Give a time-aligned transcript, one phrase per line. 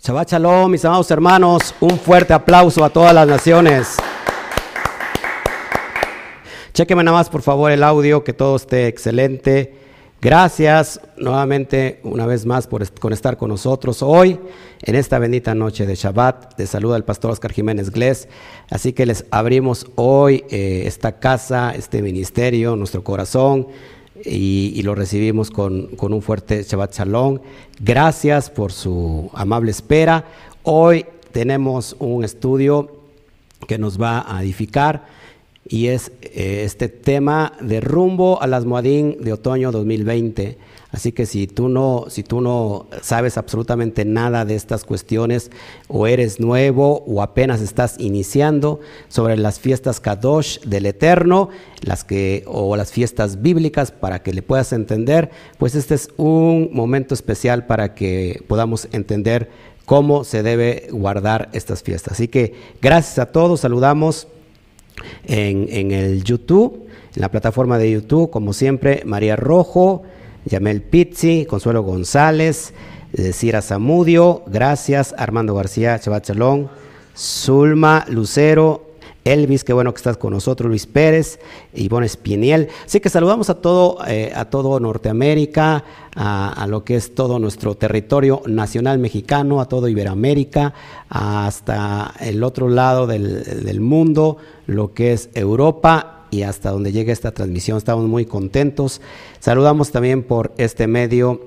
[0.00, 1.74] Shabbat Shalom, mis amados hermanos.
[1.80, 3.96] Un fuerte aplauso a todas las naciones.
[6.72, 9.74] Chequeme nada más, por favor, el audio, que todo esté excelente.
[10.22, 14.38] Gracias nuevamente, una vez más, por estar con nosotros hoy
[14.82, 16.56] en esta bendita noche de Shabbat.
[16.56, 18.28] De saluda el pastor Oscar Jiménez Glés.
[18.70, 23.66] Así que les abrimos hoy eh, esta casa, este ministerio, nuestro corazón
[24.24, 27.38] y, lo recibimos con, un fuerte Shabbat Shalom.
[27.80, 30.24] Gracias por su amable espera.
[30.62, 33.02] Hoy tenemos un estudio
[33.66, 35.06] que nos va a edificar
[35.68, 40.58] y es eh, este tema de rumbo a las Moadín de otoño 2020.
[40.90, 45.50] Así que si tú no, si tú no sabes absolutamente nada de estas cuestiones,
[45.86, 51.50] o eres nuevo o apenas estás iniciando sobre las fiestas Kadosh del Eterno,
[51.82, 56.70] las que, o las fiestas bíblicas para que le puedas entender, pues este es un
[56.72, 59.50] momento especial para que podamos entender
[59.84, 62.14] cómo se debe guardar estas fiestas.
[62.14, 64.26] Así que gracias a todos, saludamos
[65.26, 70.04] en, en el YouTube, en la plataforma de YouTube, como siempre, María Rojo.
[70.44, 72.72] Yamel Pizzi, Consuelo González,
[73.32, 76.68] Cira Zamudio, gracias, Armando García, Chabat Chalón,
[77.16, 78.88] Zulma Lucero,
[79.24, 81.38] Elvis, qué bueno que estás con nosotros, Luis Pérez,
[81.74, 82.68] Ivonne Espiniel.
[82.86, 87.74] Así que saludamos a todo, eh, a todo Norteamérica, a, lo que es todo nuestro
[87.74, 90.72] territorio nacional mexicano, a todo Iberoamérica,
[91.08, 97.32] hasta el otro lado del mundo, lo que es Europa y hasta donde llegue esta
[97.32, 97.78] transmisión.
[97.78, 99.00] Estamos muy contentos.
[99.40, 101.40] Saludamos también por este medio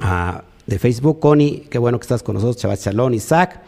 [0.00, 1.20] ah, de Facebook.
[1.20, 2.80] Connie, qué bueno que estás con nosotros.
[2.80, 3.62] Shalom, Isaac.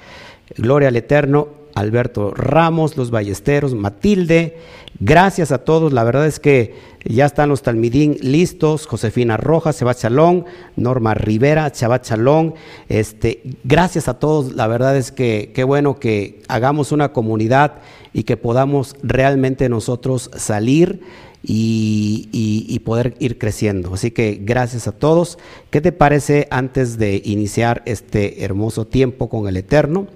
[0.56, 1.63] Gloria al Eterno.
[1.74, 4.58] Alberto Ramos, los Ballesteros, Matilde.
[5.00, 5.92] Gracias a todos.
[5.92, 8.86] La verdad es que ya están los Talmidín listos.
[8.86, 10.44] Josefina Rojas, Chabat Shalom,
[10.76, 12.54] Norma Rivera, Chabat Shalom.
[12.88, 14.54] Este, gracias a todos.
[14.54, 17.74] La verdad es que qué bueno que hagamos una comunidad
[18.12, 21.00] y que podamos realmente nosotros salir
[21.46, 23.94] y, poder ir creciendo.
[23.94, 25.38] Así que gracias a todos.
[25.70, 30.06] ¿Qué te parece antes de iniciar este hermoso tiempo con el Eterno?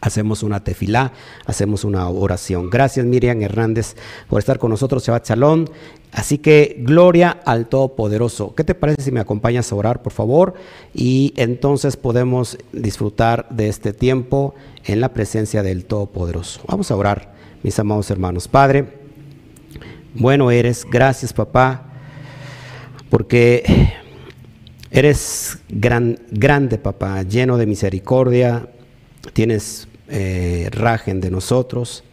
[0.00, 1.12] Hacemos una tefilá,
[1.46, 2.68] hacemos una oración.
[2.68, 3.96] Gracias Miriam Hernández
[4.28, 5.64] por estar con nosotros, Shabbat Shalom.
[6.12, 8.54] Así que gloria al Todopoderoso.
[8.54, 10.54] ¿Qué te parece si me acompañas a orar, por favor?
[10.94, 16.60] Y entonces podemos disfrutar de este tiempo en la presencia del Todopoderoso.
[16.68, 18.48] Vamos a orar, mis amados hermanos.
[18.48, 18.86] Padre,
[20.14, 21.92] bueno eres, gracias papá,
[23.10, 23.92] porque
[24.90, 28.68] eres gran, grande papá, lleno de misericordia,
[29.32, 32.04] tienes eh, rajen de nosotros,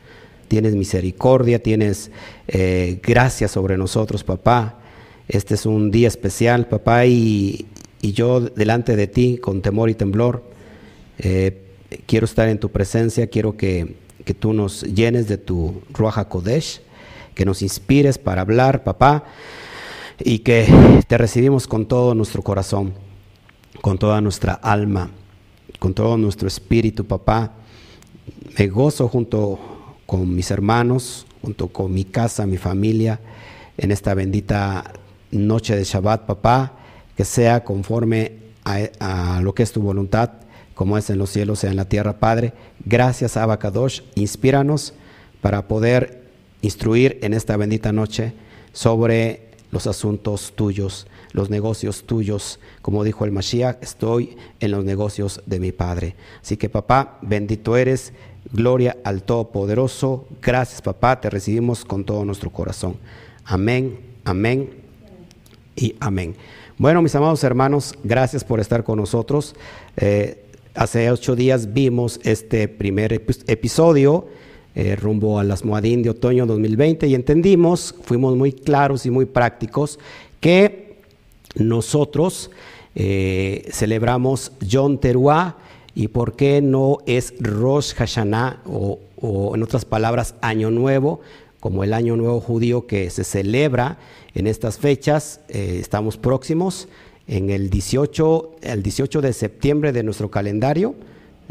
[0.48, 2.12] tienes misericordia, tienes
[2.48, 4.80] eh, gracia sobre nosotros papá.
[5.28, 7.68] Este es un día especial papá y,
[8.02, 10.44] yo delante de ti con temor y temblor.
[11.20, 11.62] Eh,
[12.06, 13.96] quiero estar en tu presencia, quiero que,
[14.40, 16.82] tú nos llenes de tu Ruach Kodesh,
[17.36, 19.26] que nos inspires para hablar, papá,
[20.20, 20.68] y que
[21.08, 22.94] te recibimos con todo nuestro corazón,
[23.82, 25.12] con toda nuestra alma,
[25.84, 27.56] con todo nuestro espíritu, papá.
[28.58, 29.60] Me gozo junto
[30.06, 33.20] con mis hermanos, junto con mi casa, mi familia,
[33.78, 34.94] en esta bendita
[35.32, 36.78] noche de Shabbat, papá,
[37.18, 38.32] que sea conforme
[38.64, 40.30] a, lo que es tu voluntad
[40.74, 42.18] como es en los cielos, sea en la tierra.
[42.18, 42.54] Padre,
[42.86, 44.94] gracias Abacadosh, inspíranos
[45.42, 46.24] para poder
[46.62, 48.32] instruir en esta bendita noche
[48.72, 52.60] sobre los asuntos tuyos, los negocios tuyos.
[52.82, 56.16] Como dijo el Mashiach, estoy en los negocios de mi Padre.
[56.42, 58.14] Así que papá, bendito eres,
[58.52, 60.26] gloria al Todopoderoso.
[60.42, 62.96] Gracias papá, te recibimos con todo nuestro corazón.
[63.44, 64.70] Amén, amén
[65.76, 66.36] y amén.
[66.78, 69.56] Bueno, mis amados hermanos, gracias por estar con nosotros.
[69.98, 70.40] Eh,
[70.76, 74.26] Hace ocho días vimos este primer episodio
[74.74, 79.26] eh, rumbo a las Moadín de otoño 2020 y entendimos, fuimos muy claros y muy
[79.26, 80.00] prácticos,
[80.40, 80.83] que
[81.56, 82.52] nosotros
[82.96, 85.56] eh, celebramos Yom Teruah
[85.96, 89.00] y por qué no es Rosh Hashanah o,
[89.56, 91.22] en otras palabras Año Nuevo,
[91.60, 93.98] como el Año Nuevo judío que se celebra
[94.36, 96.88] en estas fechas, eh, estamos próximos
[97.28, 100.96] en el 18, el 18 de septiembre de nuestro calendario,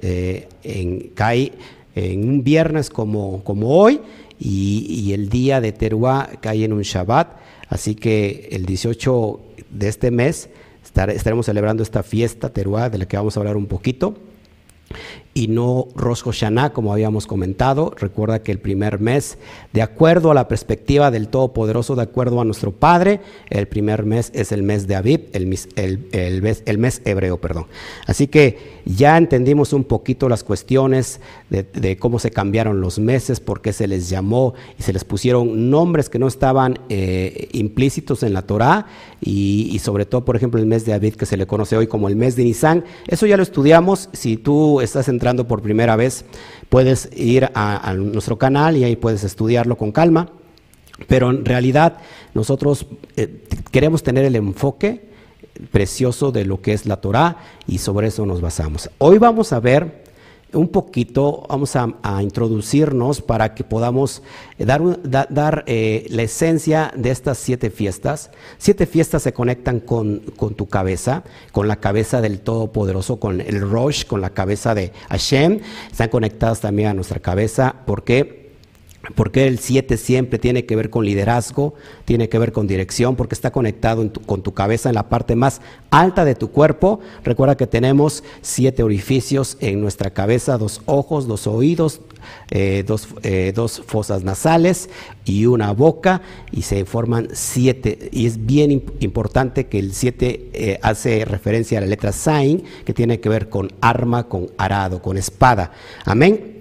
[0.00, 1.52] eh, en, cae
[1.94, 4.00] en un viernes como, como hoy
[4.38, 7.36] y, el día de Teruá cae en un Shabbat,
[7.68, 9.40] así que el 18
[9.72, 10.48] de este mes
[10.84, 14.16] estaremos celebrando esta fiesta Teruá de la que vamos a hablar un poquito.
[15.34, 17.94] Y no Rosh Hashanah, como habíamos comentado.
[17.96, 19.38] Recuerda que el primer mes,
[19.72, 24.30] de acuerdo a la perspectiva del Todopoderoso, de acuerdo a nuestro Padre, el primer mes
[24.34, 26.42] es el mes de Aviv, el mes, el,
[26.78, 27.66] mes, hebreo, perdón.
[28.06, 33.62] Así que ya entendimos un poquito las cuestiones de, cómo se cambiaron los meses, por
[33.62, 38.34] qué se les llamó y se les pusieron nombres que no estaban eh, implícitos en
[38.34, 38.86] la Torá
[39.20, 41.86] y, y, sobre todo, por ejemplo, el mes de Aviv, que se le conoce hoy
[41.86, 42.84] como el mes de Nisan.
[43.06, 44.10] Eso ya lo estudiamos.
[44.12, 46.24] Si tú estás en por primera vez,
[46.68, 50.28] puedes ir a, nuestro canal y ahí puedes estudiarlo con calma.
[51.06, 51.98] Pero en realidad
[52.34, 52.86] nosotros
[53.16, 55.00] eh, queremos tener el enfoque
[55.70, 57.36] precioso de lo que es la Torah
[57.66, 58.90] y sobre eso nos basamos.
[58.98, 60.01] Hoy vamos a ver
[60.54, 61.88] un poquito, vamos a,
[62.22, 64.22] introducirnos para que podamos
[64.58, 68.30] eh, dar, dar eh, la esencia de estas siete fiestas.
[68.58, 73.60] Siete fiestas se conectan con, con, tu cabeza, con la cabeza del Todopoderoso, con el
[73.60, 75.60] Rosh, con la cabeza de Hashem.
[75.90, 77.76] Están conectadas también a nuestra cabeza.
[77.86, 78.41] ¿Por qué?
[79.16, 83.34] Porque el 7 siempre tiene que ver con liderazgo, tiene que ver con dirección, porque
[83.34, 85.60] está conectado con tu cabeza en la parte más
[85.90, 87.00] alta de tu cuerpo.
[87.24, 92.00] Recuerda que tenemos siete orificios en nuestra cabeza, dos ojos, dos oídos,
[92.50, 92.84] eh,
[93.22, 94.88] eh, dos, fosas nasales
[95.24, 96.22] y una boca,
[96.52, 98.08] y se forman siete.
[98.12, 98.70] Y es bien
[99.00, 103.48] importante que el 7 eh, hace referencia a la letra Sain, que tiene que ver
[103.48, 105.72] con arma, con arado, con espada.
[106.04, 106.51] Amén.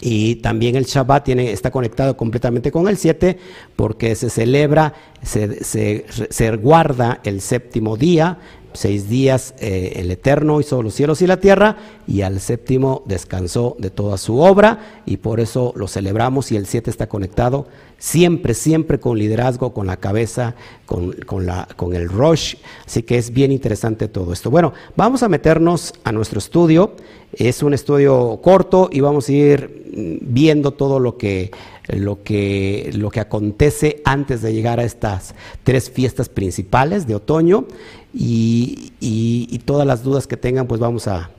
[0.00, 3.38] Y también el Shabbat tiene, está conectado completamente con el 7
[3.76, 8.38] porque se celebra, se, se, guarda el séptimo día,
[8.74, 11.76] seis días eh, el Eterno hizo los cielos y la tierra
[12.06, 16.66] y al séptimo descansó de toda su obra y por eso lo celebramos y el
[16.66, 17.66] 7 está conectado
[17.98, 20.54] siempre, siempre con liderazgo, con la cabeza,
[20.84, 22.56] con, con, la, con el rush.
[22.84, 24.50] Así que es bien interesante todo esto.
[24.50, 26.92] Bueno, vamos a meternos a nuestro estudio.
[27.32, 31.50] Es un estudio corto y vamos a ir viendo todo lo que,
[31.88, 35.34] lo que, lo que acontece antes de llegar a estas
[35.64, 37.66] tres fiestas principales de otoño
[38.14, 41.30] y, y, todas las dudas que tengan, pues vamos a,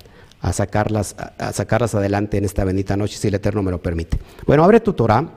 [0.41, 4.19] a sacarlas, a sacarlas adelante en esta bendita noche, si el Eterno me lo permite.
[4.45, 5.27] Bueno, abre tu Torah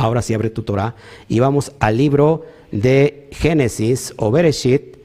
[0.00, 0.94] Ahora sí abre tu Torah
[1.28, 4.96] y vamos al libro de Génesis o Bereshit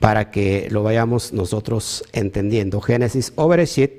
[0.00, 2.80] para que lo vayamos nosotros entendiendo.
[2.80, 3.92] Génesis o Bereshit,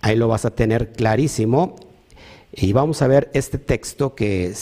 [0.00, 1.76] ahí lo vas a tener clarísimo
[2.54, 4.54] y vamos a ver este texto que,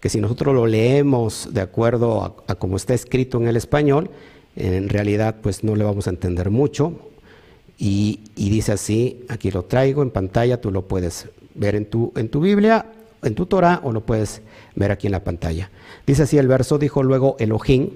[0.00, 4.10] que si nosotros lo leemos de acuerdo a, como está escrito en el español,
[4.56, 6.92] en realidad pues no le vamos a entender mucho.
[7.78, 12.12] Y, y, dice así, aquí lo traigo en pantalla, tú lo puedes ver en tu,
[12.16, 12.84] en tu Biblia
[13.22, 14.42] en tu Torah o lo puedes
[14.74, 15.70] ver aquí en la pantalla.
[16.06, 17.90] Dice así el verso, dijo luego Elohim,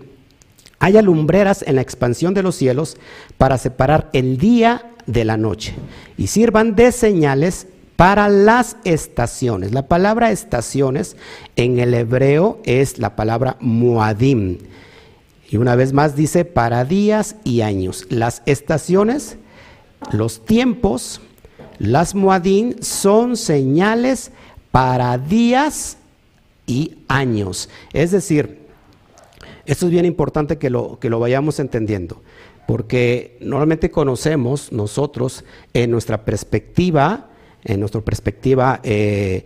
[0.79, 2.97] hay alumbreras en la expansión de los cielos
[3.39, 5.75] para separar el día de la noche
[6.17, 9.73] y sirvan de señales para las estaciones.
[9.73, 11.17] La palabra estaciones
[11.55, 14.59] en el hebreo es la palabra muadim.
[15.49, 18.07] Y una vez más dice para días y años.
[18.09, 19.37] Las estaciones,
[20.11, 21.21] los tiempos,
[21.79, 24.33] las muadim son señales
[24.73, 25.99] para días
[26.67, 27.69] y años.
[27.93, 28.59] Es decir,
[29.65, 32.21] esto es bien importante que lo, que lo vayamos entendiendo,
[32.67, 37.29] porque normalmente conocemos nosotros en nuestra perspectiva,
[37.65, 39.45] en nuestra perspectiva eh,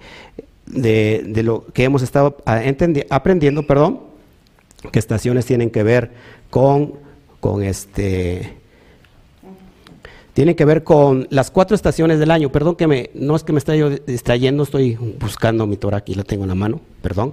[0.67, 2.39] de, lo que hemos estado
[3.11, 4.01] aprendiendo, perdón,
[4.93, 6.13] que estaciones tienen que ver
[6.49, 6.95] con,
[7.41, 8.57] con este
[10.37, 12.53] tiene que ver con las cuatro estaciones del año.
[12.53, 16.25] Perdón que me, no es que me esté distrayendo, estoy buscando mi Torah aquí, la
[16.25, 17.33] tengo en la mano, perdón.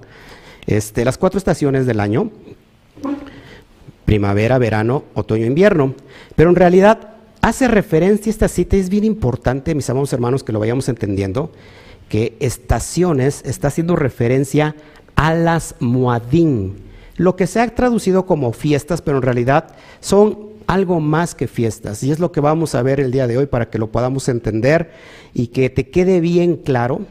[0.67, 2.31] Este, las cuatro estaciones del año,
[4.05, 5.95] primavera, verano, otoño, invierno.
[6.37, 10.59] Pero en realidad hace referencia, esta cita es bien importante, mis amados hermanos, que lo
[10.59, 11.51] vayamos entendiendo,
[12.07, 14.77] que estaciones está haciendo referencia
[15.15, 16.77] a las muadín,
[17.17, 22.03] lo que se ha traducido como fiestas, pero en realidad son algo más que fiestas.
[22.03, 24.29] Y es lo que vamos a ver el día de hoy para que lo podamos
[24.29, 24.91] entender
[25.33, 27.01] y que te quede bien claro,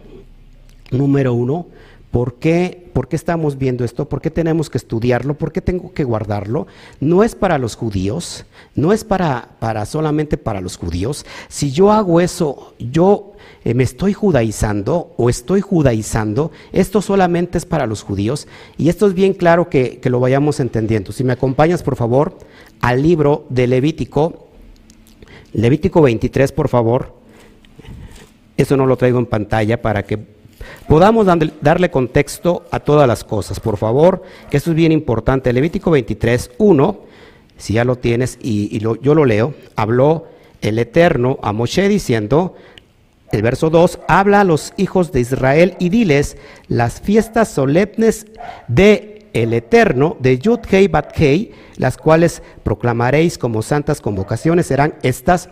[0.90, 1.66] número uno,
[2.12, 4.08] ¿Por qué, ¿Por qué, estamos viendo esto?
[4.08, 5.34] ¿Por qué tenemos que estudiarlo?
[5.34, 6.66] ¿Por qué tengo que guardarlo?
[7.00, 8.44] No es para los judíos,
[8.74, 11.24] no es para, para solamente para los judíos.
[11.48, 13.32] Si yo hago eso, yo
[13.64, 18.46] eh, me estoy judaizando o estoy judaizando, esto solamente es para los judíos.
[18.76, 21.12] Y esto es bien claro que, que lo vayamos entendiendo.
[21.12, 22.36] Si me acompañas, por favor,
[22.80, 24.48] al libro de Levítico,
[25.52, 27.14] Levítico 23, por favor.
[28.56, 30.31] Eso no lo traigo en pantalla para que
[30.88, 31.26] podamos
[31.60, 35.52] darle contexto a todas las cosas, por favor, que esto es bien importante.
[35.52, 37.00] Levítico 23, 1,
[37.56, 40.26] si ya lo tienes y, yo lo leo, habló
[40.60, 42.54] el Eterno a Moshe diciendo,
[43.30, 46.36] el verso 2, habla a los hijos de Israel y diles,
[46.68, 48.26] las fiestas solemnes
[48.68, 54.94] de el Eterno, de Yud Hei Bat Hei, las cuales proclamaréis como santas convocaciones, serán
[55.02, 55.48] estas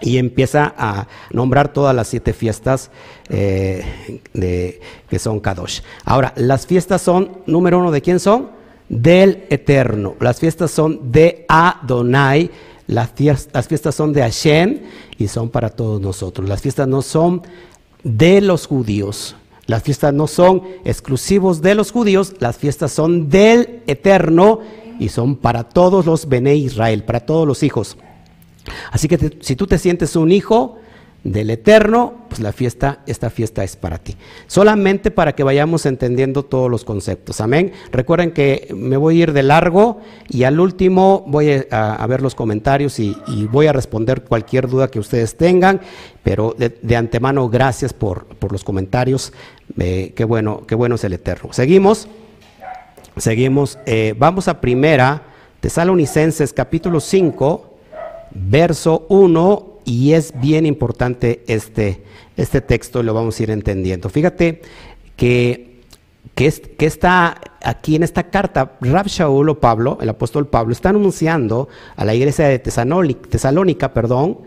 [0.00, 2.90] y empieza a nombrar todas las siete fiestas
[3.28, 4.20] eh,
[5.08, 5.80] que son Kadosh.
[6.04, 8.50] Ahora, las fiestas son, número uno, ¿de quién son?
[8.88, 10.14] Del Eterno.
[10.20, 12.50] Las fiestas son de Adonai.
[12.86, 14.80] Las fiestas, las fiestas son de Hashem
[15.18, 16.48] y son para todos nosotros.
[16.48, 17.42] Las fiestas no son
[18.02, 19.36] de los judíos.
[19.66, 22.34] Las fiestas no son exclusivos de los judíos.
[22.40, 24.60] Las fiestas son del Eterno
[24.98, 27.96] y son para todos los Bene Israel, para todos los hijos.
[28.90, 30.78] Así que si tú te sientes un hijo
[31.24, 34.14] del Eterno, pues la fiesta, esta fiesta es para ti.
[34.46, 37.40] Solamente para que vayamos entendiendo todos los conceptos.
[37.40, 37.72] Amén.
[37.90, 42.34] Recuerden que me voy a ir de largo y al último voy a, ver los
[42.34, 43.16] comentarios y,
[43.50, 45.80] voy a responder cualquier duda que ustedes tengan.
[46.22, 49.32] Pero de, antemano, gracias por, los comentarios.
[49.78, 51.54] Eh, qué bueno, qué bueno es el Eterno.
[51.54, 52.06] Seguimos.
[53.16, 53.78] Seguimos.
[53.86, 55.22] Eh, vamos a primera,
[55.60, 57.73] Tesalonicenses capítulo 5
[58.34, 62.02] verso 1, y es bien importante este,
[62.36, 64.08] este texto, lo vamos a ir entendiendo.
[64.08, 64.62] Fíjate
[65.16, 65.80] que,
[66.34, 66.46] que,
[66.78, 72.04] está aquí en esta carta, Rab Shaul o Pablo, el apóstol Pablo, está anunciando a
[72.04, 74.38] la iglesia de Tesalónica, Tesalónica perdón,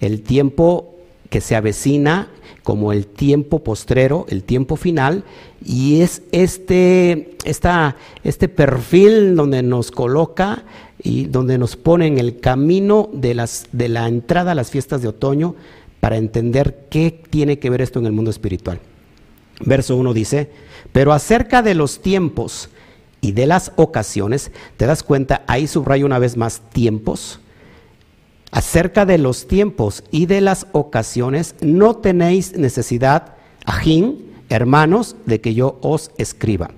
[0.00, 0.94] el tiempo
[1.30, 2.28] que se avecina
[2.62, 5.22] como el tiempo postrero, el tiempo final,
[5.64, 10.64] y es este, esta, este perfil donde nos coloca
[11.06, 15.02] y donde nos pone en el camino de, las, de la entrada a las fiestas
[15.02, 15.54] de otoño
[16.00, 18.80] para entender qué tiene que ver esto en el mundo espiritual.
[19.60, 20.50] Verso 1 dice,
[20.92, 22.70] pero acerca de los tiempos
[23.20, 25.44] y de las ocasiones, ¿te das cuenta?
[25.46, 27.38] Ahí subrayo una vez más tiempos
[28.50, 33.34] acerca de los tiempos y de las ocasiones, no tenéis necesidad,
[33.64, 36.70] ajín, hermanos, de que yo os escriba.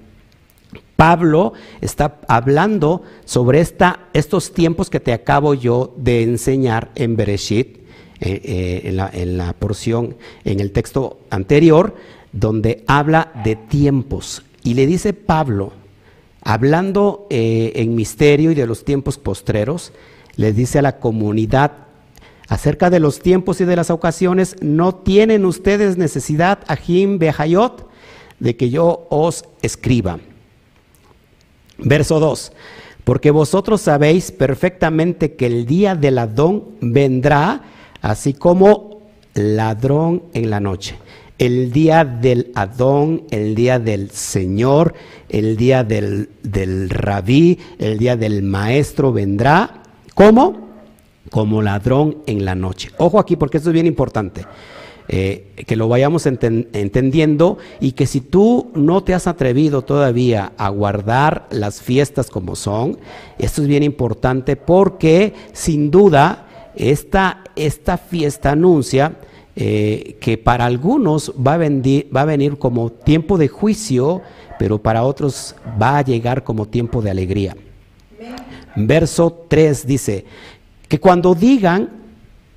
[0.98, 7.76] Pablo está hablando sobre estos tiempos que te acabo yo de enseñar en Bereshit,
[8.18, 11.94] eh, eh, en, la, en, la, porción, en el texto anterior,
[12.32, 14.42] donde habla de tiempos.
[14.64, 15.72] Y le dice Pablo,
[16.42, 19.92] hablando eh, en misterio y de los tiempos postreros,
[20.34, 21.74] les dice a la comunidad
[22.48, 27.88] acerca de los tiempos y de las ocasiones, no tienen ustedes necesidad, Ajim Behayot,
[28.40, 30.18] de que yo os escriba.
[31.78, 32.52] Verso 2.
[33.04, 37.62] Porque vosotros sabéis perfectamente que el día del ladrón vendrá,
[38.02, 39.00] así como
[39.34, 40.96] ladrón en la noche.
[41.38, 44.94] El día del Adón, el día del Señor,
[45.28, 49.78] el día del, del rabí, el día del maestro vendrá
[50.18, 50.66] ¿Cómo?
[51.30, 52.90] Como ladrón en la noche.
[52.98, 54.44] Ojo aquí porque esto es bien importante.
[55.10, 60.68] Eh, que lo vayamos entendiendo y que si tú no te has atrevido todavía a
[60.68, 62.98] guardar las fiestas como son,
[63.38, 66.46] esto es bien importante porque sin duda
[66.76, 69.16] esta, esta fiesta anuncia
[69.56, 74.20] eh, que para algunos va a, va a venir como tiempo de juicio,
[74.58, 77.56] pero para otros va a llegar como tiempo de alegría.
[78.76, 80.26] Verso 3 dice,
[80.86, 81.88] que cuando digan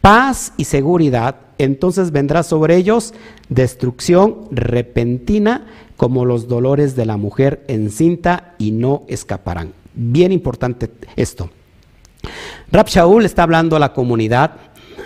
[0.02, 3.14] paz y seguridad, entonces vendrá sobre ellos
[3.50, 9.74] destrucción repentina como los dolores de la mujer encinta y no escaparán.
[9.94, 11.50] Bien importante esto.
[12.72, 14.58] Rab Shaul está hablando a la comunidad,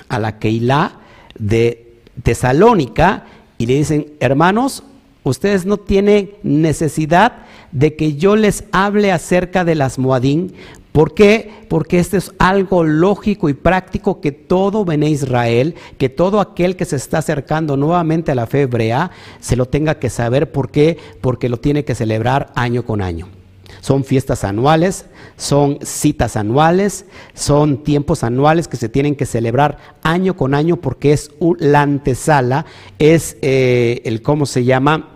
[0.08, 1.00] a la Keilah
[1.38, 3.26] de Tesalónica,
[3.58, 4.84] y le dicen, hermanos,
[5.24, 10.54] ustedes no tienen necesidad de que yo les hable acerca de las Moadín,
[10.96, 11.52] ¿Por qué?
[11.68, 16.86] Porque esto es algo lógico y práctico que todo Bene Israel, que todo aquel que
[16.86, 19.12] se está acercando nuevamente a la fe hebrea,
[19.42, 20.54] se lo tenga que saber.
[20.54, 20.98] ¿Por qué?
[21.20, 23.28] Porque lo tiene que celebrar año con año.
[23.82, 30.38] Son fiestas anuales, son citas anuales, son tiempos anuales que se tienen que celebrar año
[30.38, 32.66] con año porque es la antesala,
[33.00, 35.10] es eh, el, ¿cómo se llama?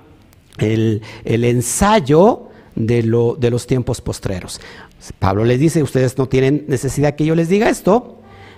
[0.57, 4.59] El, ensayo de, lo, de los tiempos postreros.
[5.19, 8.17] Pablo les dice, ustedes no tienen necesidad que yo les diga esto,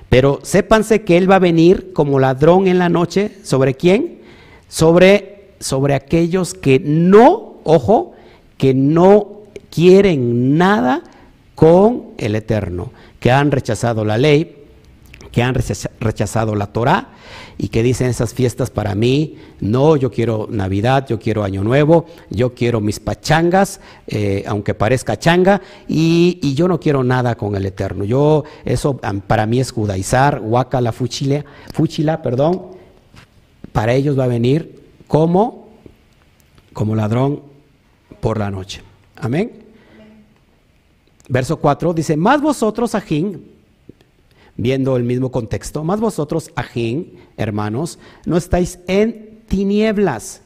[0.10, 3.32] pero sépanse que Él va a venir como ladrón en la noche.
[3.44, 4.20] ¿Sobre quién?
[4.68, 8.14] Sobre, sobre aquellos que no, ojo,
[8.58, 11.04] que no quieren nada
[11.56, 14.61] con el Eterno, que han rechazado la ley,
[15.32, 15.56] que han
[16.00, 17.10] rechazado la Torah
[17.58, 22.06] y que dicen esas fiestas para mí, no, yo quiero Navidad, yo quiero Año Nuevo,
[22.30, 27.66] yo quiero mis pachangas, eh, aunque parezca changa, y, yo no quiero nada con el
[27.66, 28.04] Eterno.
[28.04, 32.72] Yo, eso para mí es judaizar, la fuchila, fuchila, perdón,
[33.72, 35.70] para ellos va a venir como,
[36.74, 37.42] como ladrón
[38.20, 38.82] por la noche.
[39.16, 39.52] Amén.
[41.30, 43.50] Verso 4 dice, más vosotros, Ajín,
[44.58, 50.41] viendo el mismo contexto, más vosotros, Ajín, hermanos, no estáis en tinieblas,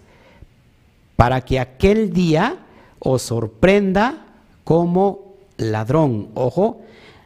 [1.16, 2.66] para que aquel día
[3.00, 4.26] os sorprenda
[4.64, 6.30] como ladrón.
[6.34, 6.82] Ojo,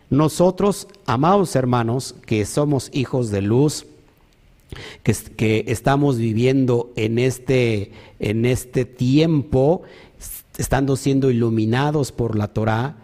[0.09, 3.85] nosotros, amados hermanos, que somos hijos de luz,
[5.03, 9.83] que, que estamos viviendo en este, en este tiempo,
[10.57, 12.97] estando siendo iluminados por la Torah,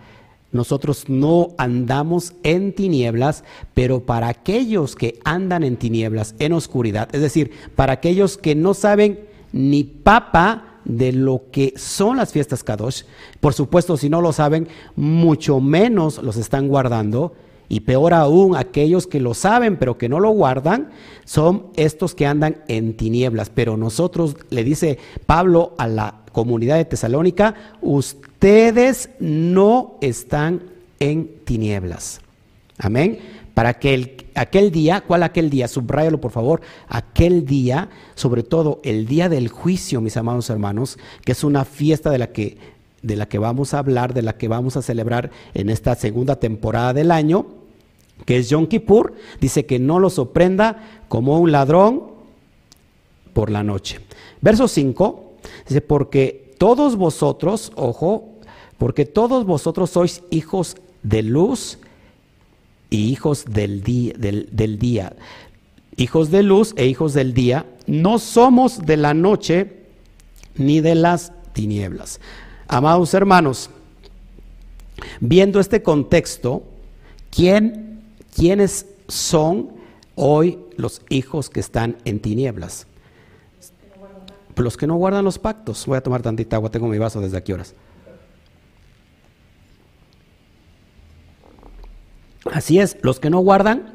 [0.56, 3.44] nosotros no andamos en tinieblas,
[3.74, 8.74] pero para aquellos que andan en tinieblas, en oscuridad, es decir, para aquellos que no
[8.74, 9.20] saben
[9.52, 13.04] ni papa de lo que son las fiestas Kadosh,
[13.40, 17.34] por supuesto, si no lo saben, mucho menos los están guardando.
[17.68, 20.92] Y peor aún, aquellos que lo saben pero que no lo guardan,
[21.26, 23.50] son estos que andan en tinieblas.
[23.50, 30.63] Pero nosotros, le dice Pablo a la comunidad de Tesalónica, ustedes no están
[31.00, 32.20] en tinieblas.
[32.77, 33.20] Amén.
[33.54, 35.70] Para que aquel día, ¿cuál aquel día?
[35.70, 36.60] Subrayalo por favor.
[36.89, 42.10] Aquel día, sobre todo el día del juicio, mis amados hermanos, que es una fiesta
[42.10, 42.58] de la que,
[43.01, 46.36] de la que vamos a hablar, de la que vamos a celebrar en esta segunda
[46.36, 47.46] temporada del año,
[48.25, 52.04] que es Yom Kippur, dice que no lo sorprenda como un ladrón
[53.32, 54.01] por la noche.
[54.42, 55.25] Verso 5
[55.68, 58.36] Dice, porque todos vosotros, ojo,
[58.78, 61.78] porque todos vosotros sois hijos de luz
[62.90, 65.16] y hijos del día, del, día.
[65.98, 69.84] Hijos de luz e hijos del día, no somos de la noche
[70.56, 72.20] ni de las tinieblas.
[72.68, 73.70] Amados hermanos,
[75.20, 76.64] viendo este contexto,
[77.30, 78.02] ¿quién,
[78.36, 79.70] ¿quiénes son
[80.16, 82.88] hoy los hijos que están en tinieblas?
[84.64, 85.86] Los que no guardan los pactos.
[85.86, 87.76] Voy a tomar tantita agua, tengo mi vaso desde aquí horas.
[92.52, 93.94] Así es, los que no guardan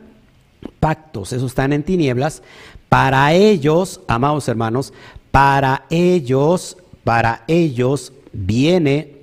[0.80, 2.42] pactos, esos están en tinieblas.
[2.88, 4.92] Para ellos, amados hermanos,
[5.30, 9.20] para ellos, para ellos viene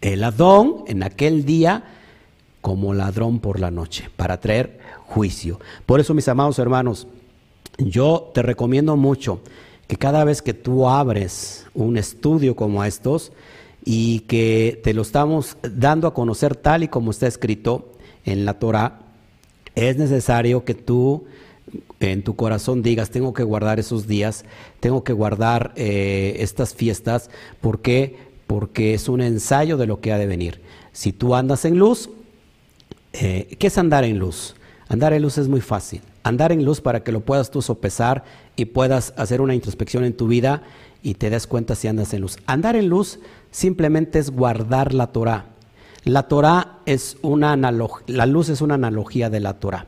[0.00, 1.84] el ladrón en aquel día
[2.60, 5.60] como ladrón por la noche, para traer juicio.
[5.84, 7.06] Por eso, mis amados hermanos,
[7.78, 9.40] yo te recomiendo mucho
[9.86, 13.32] que cada vez que tú abres un estudio como estos
[13.84, 17.92] y que te lo estamos dando a conocer tal y como está escrito
[18.24, 19.00] en la Torah,
[19.74, 21.24] es necesario que tú
[22.00, 24.44] en tu corazón digas, tengo que guardar esos días,
[24.80, 28.16] tengo que guardar eh, estas fiestas, ¿por qué?
[28.46, 30.60] Porque es un ensayo de lo que ha de venir.
[30.92, 32.10] Si tú andas en luz,
[33.12, 34.54] eh, ¿qué es andar en luz?
[34.88, 36.02] Andar en luz es muy fácil.
[36.24, 38.24] Andar en luz para que lo puedas tú sopesar
[38.56, 40.62] y puedas hacer una introspección en tu vida
[41.02, 42.38] y te des cuenta si andas en luz.
[42.46, 45.44] Andar en luz simplemente es guardar la Torah.
[46.04, 49.86] La Torah es una analogía, la luz es una analogía de la Torah.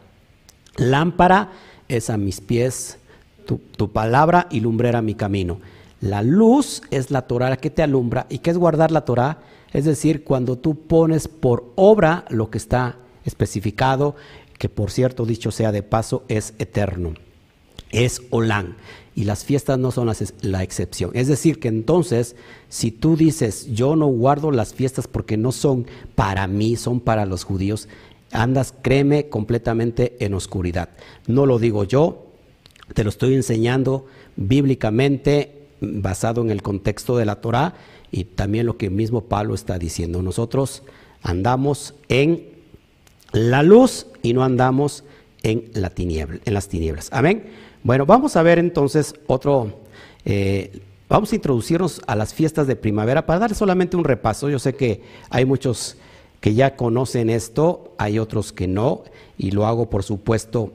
[0.76, 1.52] Lámpara
[1.88, 2.98] es a mis pies,
[3.46, 5.58] tu, tu, palabra y lumbrera mi camino.
[6.00, 8.26] La luz es la Torah que te alumbra.
[8.28, 9.38] ¿Y qué es guardar la Torah?
[9.72, 14.16] Es decir, cuando tú pones por obra lo que está especificado,
[14.58, 17.14] que por cierto, dicho sea de paso, es eterno
[17.90, 18.76] es Olán.
[19.14, 20.10] Y las fiestas no son
[20.42, 21.10] la excepción.
[21.14, 22.36] Es decir, que entonces,
[22.68, 27.24] si tú dices, yo no guardo las fiestas porque no son para mí, son para
[27.24, 27.88] los judíos,
[28.30, 30.90] andas, créeme, completamente en oscuridad.
[31.26, 32.26] No lo digo yo,
[32.92, 34.04] te lo estoy enseñando
[34.36, 37.74] bíblicamente, basado en el contexto de la Torah
[38.10, 40.20] y también lo que mismo Pablo está diciendo.
[40.20, 40.82] Nosotros
[41.22, 42.55] andamos en
[43.36, 45.04] la luz y no andamos
[45.42, 47.08] en, la tiniebla, en las tinieblas.
[47.12, 47.44] Amén.
[47.82, 49.80] Bueno, vamos a ver entonces otro,
[50.24, 54.48] eh, vamos a introducirnos a las fiestas de primavera para dar solamente un repaso.
[54.48, 55.96] Yo sé que hay muchos
[56.40, 59.04] que ya conocen esto, hay otros que no,
[59.38, 60.72] y lo hago por supuesto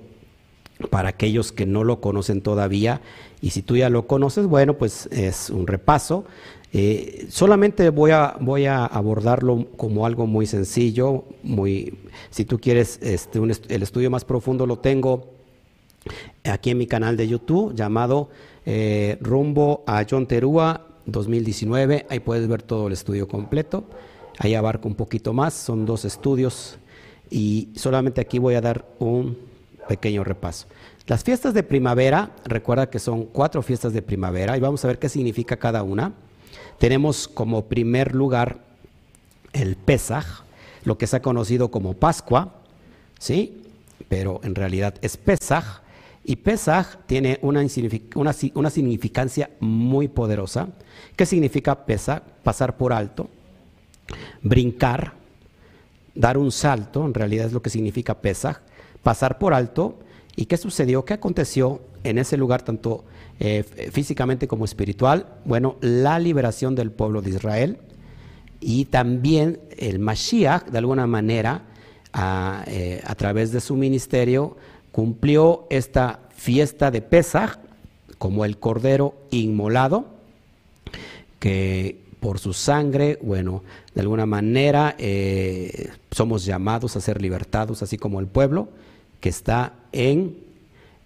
[0.90, 3.02] para aquellos que no lo conocen todavía.
[3.42, 6.26] Y si tú ya lo conoces, bueno, pues es un repaso.
[6.74, 11.98] Eh, solamente voy a, voy a abordarlo como algo muy sencillo, muy,
[12.30, 15.28] si tú quieres este, el estudio más profundo lo tengo
[16.46, 18.30] aquí en mi canal de YouTube llamado
[18.66, 22.06] eh, Rumbo a John Terúa 2019.
[22.10, 23.84] Ahí puedes ver todo el estudio completo.
[24.40, 26.78] Ahí abarca un poquito más, son dos estudios
[27.30, 29.38] y solamente aquí voy a dar un
[29.88, 30.68] pequeño repaso.
[31.08, 35.00] Las fiestas de primavera, recuerda que son cuatro fiestas de primavera y vamos a ver
[35.00, 36.14] qué significa cada una.
[36.78, 38.60] Tenemos como primer lugar
[39.54, 40.44] el Pesaj,
[40.84, 42.56] lo que se ha conocido como Pascua,
[43.20, 43.62] ¿sí?
[44.10, 45.82] Pero en realidad es Pesaj.
[46.24, 47.66] Y Pesaj tiene una,
[48.16, 50.70] una, significancia muy poderosa.
[51.16, 52.22] ¿Qué significa Pesaj?
[52.44, 53.30] Pasar por alto,
[54.42, 55.14] brincar,
[56.14, 58.60] dar un salto, en realidad es lo que significa Pesaj,
[59.04, 60.00] pasar por alto.
[60.36, 61.06] ¿Y qué sucedió?
[61.06, 63.04] ¿Qué aconteció en ese lugar tanto
[63.40, 65.28] eh, físicamente como espiritual?
[65.46, 67.78] Bueno, la liberación del pueblo de Israel
[68.60, 71.64] y también el Mashiach, de alguna manera,
[72.14, 74.58] a, eh, a través de su ministerio,
[74.92, 77.60] cumplió esta fiesta de Pesach
[78.18, 80.06] como el cordero inmolado,
[81.40, 83.64] que por su sangre, bueno,
[83.96, 88.70] de alguna manera eh, somos llamados a ser libertados, así como el pueblo
[89.22, 90.38] que está en,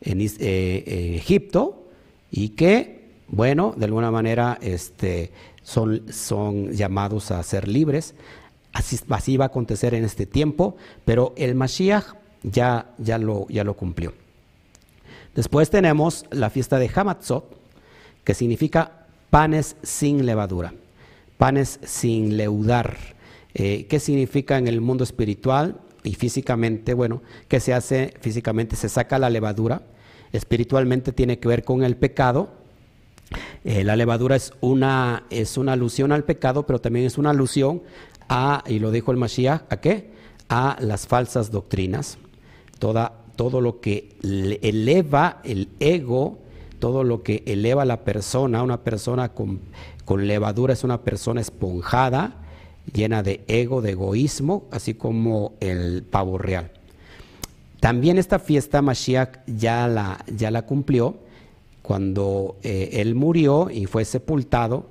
[0.01, 1.86] en eh, Egipto
[2.32, 8.15] y que, bueno, de alguna manera este, son, son llamados a ser libres.
[8.73, 10.75] Así, así, va a acontecer en este tiempo,
[11.06, 14.13] pero el Mashiach ya, ya, lo, ya lo cumplió.
[15.34, 17.58] Después tenemos la fiesta de Hamatzot,
[18.23, 20.73] que significa panes sin levadura,
[21.38, 22.97] panes sin leudar.
[23.54, 26.94] Eh, ¿Qué significa en el mundo espiritual y físicamente?
[26.94, 28.78] Bueno, que se hace físicamente?
[28.78, 29.82] Se saca la levadura.
[30.32, 32.50] Espiritualmente tiene que ver con el pecado.
[33.65, 37.82] Eh, la levadura es una, es una alusión al pecado, pero también es una alusión
[38.30, 40.12] a, y lo dijo el Mashiach, ¿a qué?
[40.48, 42.18] A las falsas doctrinas
[42.78, 46.39] todo lo que eleva el ego,
[46.80, 49.60] todo lo que eleva a la persona, una persona con,
[50.06, 52.36] con levadura es una persona esponjada,
[52.93, 56.71] llena de ego, de egoísmo, así como el pavo real.
[57.80, 61.17] También esta fiesta Mashiach ya la, ya la cumplió
[61.82, 64.88] cuando eh, él murió y fue sepultado,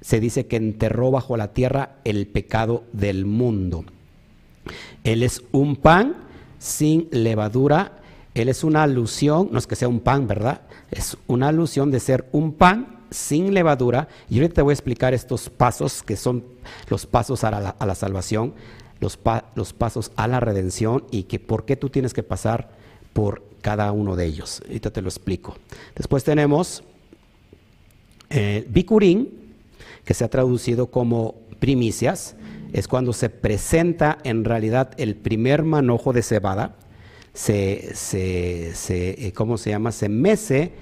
[0.00, 3.84] se dice que enterró bajo la tierra el pecado del mundo.
[5.04, 6.16] Él es un pan
[6.58, 8.00] sin levadura.
[8.34, 10.62] Él es una alusión, no es que sea un pan, ¿verdad?
[10.90, 14.08] Es una alusión de ser un pan sin levadura.
[14.28, 16.44] Y ahorita te voy a explicar estos pasos que son
[16.88, 18.54] los pasos a la, salvación,
[19.00, 19.16] los,
[19.72, 22.70] pasos a la redención y que por qué tú tienes que pasar
[23.12, 24.60] por cada uno de ellos.
[24.66, 25.56] Ahorita te lo explico.
[25.94, 26.82] Después tenemos
[28.30, 29.54] eh, Bikurín,
[30.04, 32.36] que se ha traducido como primicias
[32.74, 36.74] es cuando se presenta en realidad el primer manojo de cebada,
[37.32, 39.92] se, se, eh, ¿cómo se llama?
[39.92, 40.72] Se mece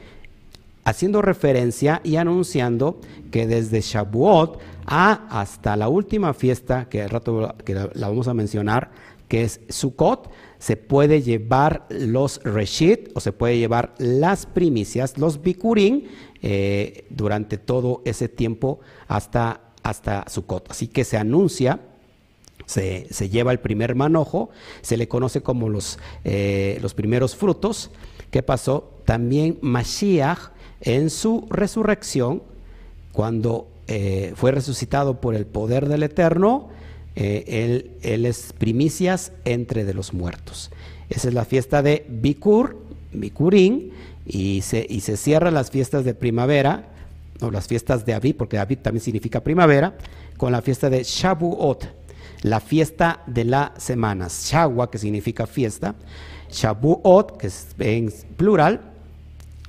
[0.84, 7.54] haciendo referencia y anunciando que desde Shavuot a hasta la última fiesta, que al rato
[7.64, 8.90] que la, vamos a mencionar,
[9.28, 15.42] que es Sukkot, se puede llevar los reshit o se puede llevar las primicias, los
[15.42, 16.04] bikurim,
[16.42, 20.70] eh, durante todo ese tiempo hasta hasta Sukkot.
[20.70, 21.80] Así que se anuncia,
[22.66, 27.90] se, lleva el primer manojo, se le conoce como los, eh, los primeros frutos.
[28.30, 29.00] ¿Qué pasó?
[29.04, 30.50] También Mashiach
[30.82, 32.42] en su resurrección,
[33.12, 36.68] cuando eh, fue resucitado por el poder del Eterno,
[37.14, 40.70] eh, él, es primicias entre de los muertos.
[41.08, 42.78] Esa es la fiesta de Bikur,
[43.12, 43.92] Bikurín,
[44.26, 46.88] y se, y se cierran las fiestas de primavera
[47.40, 49.96] o las fiestas de Aviv, porque Aviv también significa primavera,
[50.36, 51.86] con la fiesta de Shavuot,
[52.42, 54.48] la fiesta de las semanas.
[54.50, 55.94] Shawwa, que significa fiesta,
[56.50, 58.91] Shavuot, que es en plural,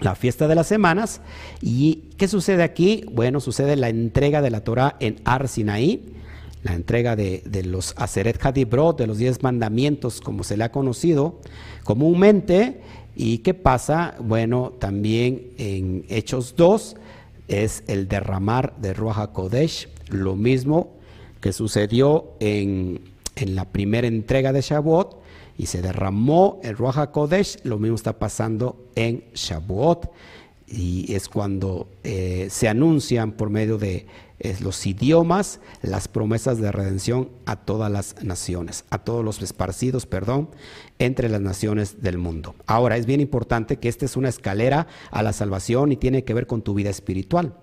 [0.03, 1.21] la fiesta de las semanas.
[1.61, 3.05] ¿Y qué sucede aquí?
[3.11, 6.13] Bueno, sucede la entrega de la Torah en Ar Sinaí,
[6.63, 11.39] la entrega de, los Aseret Hadibrot, de los diez mandamientos, como se le ha conocido
[11.83, 12.81] comúnmente.
[13.15, 14.15] ¿Y qué pasa?
[14.19, 16.95] Bueno, también en Hechos 2
[17.47, 20.91] es el derramar de Ruach Kodesh, lo mismo
[21.41, 23.01] que sucedió en,
[23.35, 25.22] la primera entrega de Shavuot
[25.57, 30.11] y se derramó el Ruach Kodesh, lo mismo está pasando en Shavuot
[30.67, 34.07] y es cuando eh, se anuncian por medio de
[34.59, 40.49] los idiomas las promesas de redención a todas las naciones, a todos los esparcidos, perdón,
[40.99, 42.55] entre las naciones del mundo.
[42.65, 46.33] Ahora, es bien importante que esta es una escalera a la salvación y tiene que
[46.33, 47.53] ver con tu vida espiritual.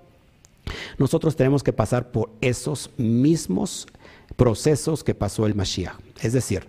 [0.99, 3.87] Nosotros tenemos que pasar por esos mismos
[4.37, 5.99] procesos que pasó el Mashiach.
[6.23, 6.69] Es decir,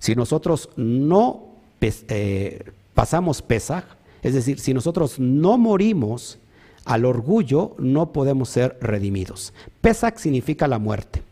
[0.00, 1.44] si nosotros no
[1.80, 3.84] eh, pasamos Pesach,
[4.22, 6.38] es decir, si nosotros no morimos
[6.84, 9.52] al orgullo, no podemos ser redimidos.
[9.80, 11.22] Pesach significa la muerte.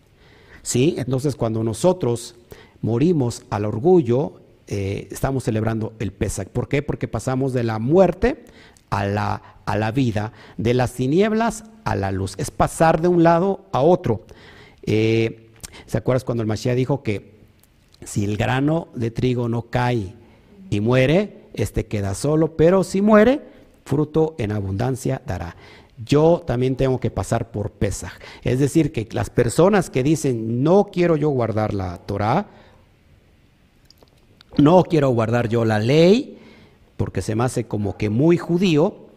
[0.63, 0.95] ¿Sí?
[0.99, 2.37] Entonces, cuando nosotros
[2.83, 4.35] morimos al orgullo,
[4.67, 6.49] eh, estamos celebrando el Pesach.
[6.49, 6.83] ¿Por qué?
[6.83, 8.45] Porque pasamos de la muerte
[8.91, 12.35] a la, a la vida, de las tinieblas a la luz.
[12.37, 14.27] Es pasar de un lado a otro.
[14.83, 15.49] Eh,
[15.87, 17.38] ¿Se acuerdas cuando el Mashiach dijo que
[18.05, 20.15] si el grano de trigo no cae
[20.71, 23.41] y muere, este queda solo, pero si muere,
[23.85, 25.57] fruto en abundancia dará.
[26.05, 28.13] Yo también tengo que pasar por Pesaj.
[28.45, 32.47] Es decir, que las personas que dicen, no quiero yo guardar la Torah,
[34.57, 36.39] no quiero guardar yo la ley,
[36.97, 39.09] porque se me hace como que muy judío,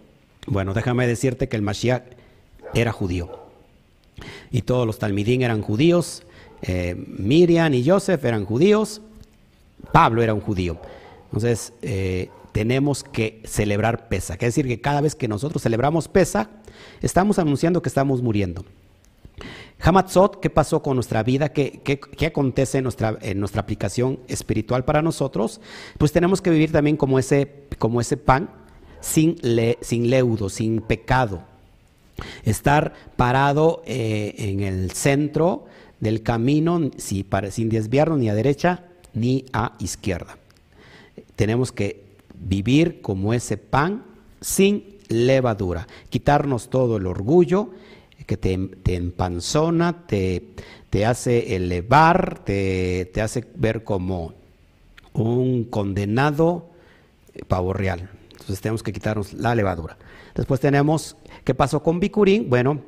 [0.48, 2.04] bueno, déjame decirte que el Mashiach
[2.74, 3.30] era judío.
[4.52, 6.24] Y todos los talmidín eran judíos,
[6.62, 9.02] eh, Miriam y Joseph eran judíos,
[9.92, 10.78] Pablo era un judío.
[11.26, 14.34] Entonces, eh, tenemos que celebrar Pesa.
[14.34, 16.50] Es decir, que cada vez que nosotros celebramos Pesa,
[17.02, 18.66] estamos anunciando que estamos muriendo.
[19.80, 21.50] Hamatzot, ¿qué pasó con nuestra vida?
[21.50, 25.60] ¿Qué, qué, acontece en nuestra, en nuestra, aplicación espiritual para nosotros?
[25.98, 28.50] Pues tenemos que vivir también como ese, como ese pan,
[29.00, 29.38] sin,
[29.82, 31.42] sin leudo, sin pecado.
[32.44, 35.66] Estar parado eh, en el centro
[36.02, 38.84] del camino, sin desviarnos ni a derecha
[39.14, 40.38] ni a izquierda.
[41.38, 42.04] Tenemos que
[42.36, 44.04] vivir como ese pan
[44.42, 47.70] sin levadura, quitarnos todo el orgullo
[48.26, 48.54] que te,
[48.96, 50.54] empanzona, te,
[50.90, 54.34] te, hace elevar, te, te, hace ver como
[55.14, 56.70] un condenado
[57.48, 58.10] pavo real.
[58.32, 59.98] Entonces tenemos que quitarnos la levadura.
[60.36, 62.50] Después tenemos, ¿qué pasó con Bicurín?
[62.50, 62.82] Bueno,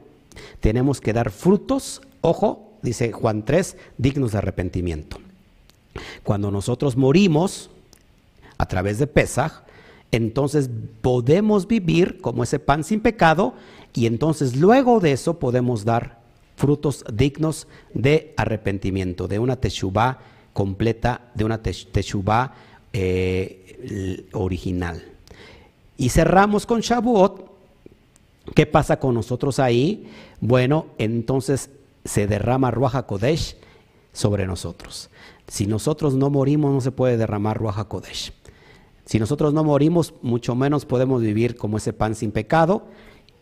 [0.60, 5.18] tenemos que dar frutos, ojo, dice Juan 3, dignos de arrepentimiento.
[6.24, 7.70] Cuando nosotros morimos,
[8.58, 9.64] a través de Pesaj,
[10.12, 10.70] entonces
[11.02, 13.56] podemos vivir como ese pan sin pecado
[13.94, 16.20] y entonces luego de eso podemos dar
[16.56, 20.20] frutos dignos de arrepentimiento, de una teshuvah
[20.54, 22.54] completa, de una teshuvah
[22.94, 25.04] eh, original.
[25.98, 27.52] Y cerramos con Shavuot.
[28.54, 30.10] ¿Qué pasa con nosotros ahí?
[30.42, 31.70] Bueno, entonces
[32.06, 33.58] se derrama Ruach Kodesh
[34.12, 35.10] sobre nosotros.
[35.48, 38.34] Si nosotros no morimos, no se puede derramar Ruach Kodesh.
[39.06, 42.86] Si nosotros no morimos, mucho menos podemos vivir como ese pan sin pecado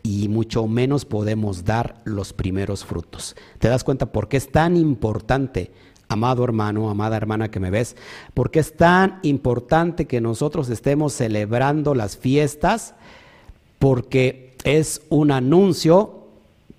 [0.02, 3.36] y mucho menos podemos dar los primeros frutos.
[3.58, 5.70] ¿Te das cuenta por qué es tan importante,
[6.08, 7.96] amado hermano, amada hermana que me ves?
[8.34, 12.94] ¿Por qué es tan importante que nosotros estemos celebrando las fiestas?
[13.78, 16.21] Porque es un anuncio,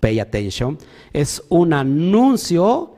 [0.03, 0.77] pay attention,
[1.13, 2.91] es un anuncio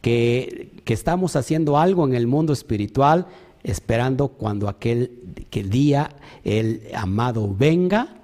[0.00, 3.26] que, que estamos haciendo algo en el mundo espiritual
[3.64, 5.10] esperando cuando aquel,
[5.50, 6.10] día
[6.44, 8.18] el amado venga.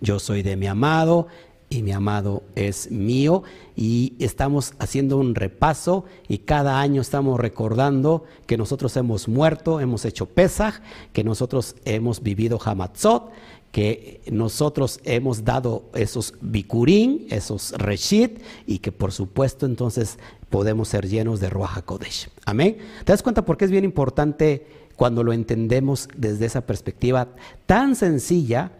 [0.00, 1.26] Yo soy de mi amado
[1.68, 3.42] y mi amado es mío
[3.76, 10.06] y estamos haciendo un repaso y cada año estamos recordando que nosotros hemos muerto, hemos
[10.06, 10.80] hecho Pesaj,
[11.12, 13.30] que nosotros hemos vivido Hamatzot,
[13.72, 21.08] que nosotros hemos dado esos bikurim, esos reshit y que por supuesto entonces podemos ser
[21.08, 22.28] llenos de Ruach Kodesh.
[22.44, 22.78] Amén.
[23.04, 27.28] ¿Te das cuenta por qué es bien importante cuando lo entendemos desde esa perspectiva
[27.66, 28.72] tan sencilla?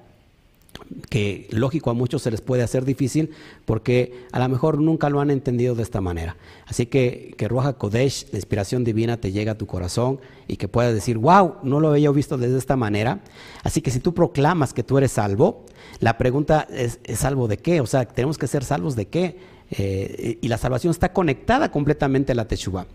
[1.08, 3.30] Que lógico a muchos se les puede hacer difícil
[3.64, 6.36] porque a lo mejor nunca lo han entendido de esta manera.
[6.66, 10.68] Así que que Ruach Kodesh, la inspiración divina, te llegue a tu corazón y que
[10.68, 13.20] puedas decir, wow, no lo había visto desde esta manera.
[13.62, 15.64] Así que si tú proclamas que tú eres salvo,
[16.00, 17.80] la pregunta es, ¿es salvo de qué?
[17.80, 19.38] O sea, tenemos que ser salvos de qué?
[19.70, 22.86] Eh, y la salvación está conectada completamente a la Teshuvah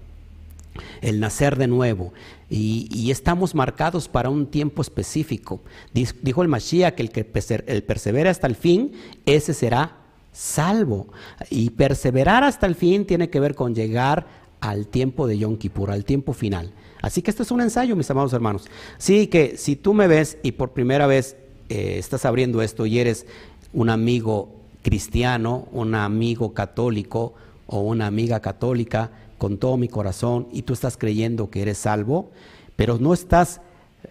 [1.01, 2.13] el nacer de nuevo.
[2.49, 5.61] Y, estamos marcados para un tiempo específico.
[5.93, 7.27] Dijo el Mashiach que el que
[7.67, 8.93] el persevera hasta el fin,
[9.25, 9.97] ese será
[10.31, 11.07] salvo.
[11.49, 14.27] Y perseverar hasta el fin tiene que ver con llegar
[14.59, 16.71] al tiempo de Yom Kippur, al tiempo final.
[17.01, 18.65] Así que esto es un ensayo, mis amados hermanos.
[18.97, 21.37] Sí que si tú me ves y por primera vez
[21.69, 23.25] eh, estás abriendo esto y eres
[23.73, 24.49] un amigo
[24.81, 27.33] cristiano, un amigo católico
[27.67, 32.31] o una amiga católica con todo mi corazón y tú estás creyendo que eres salvo,
[32.75, 33.61] pero no estás,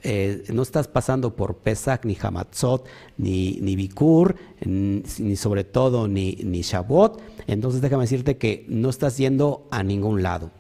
[0.03, 6.37] eh, no estás pasando por Pesach, ni Hamatzot, ni, ni Bikur, ni sobre todo ni,
[6.45, 10.51] ni Shabbat, entonces déjame decirte que no estás yendo a ningún lado.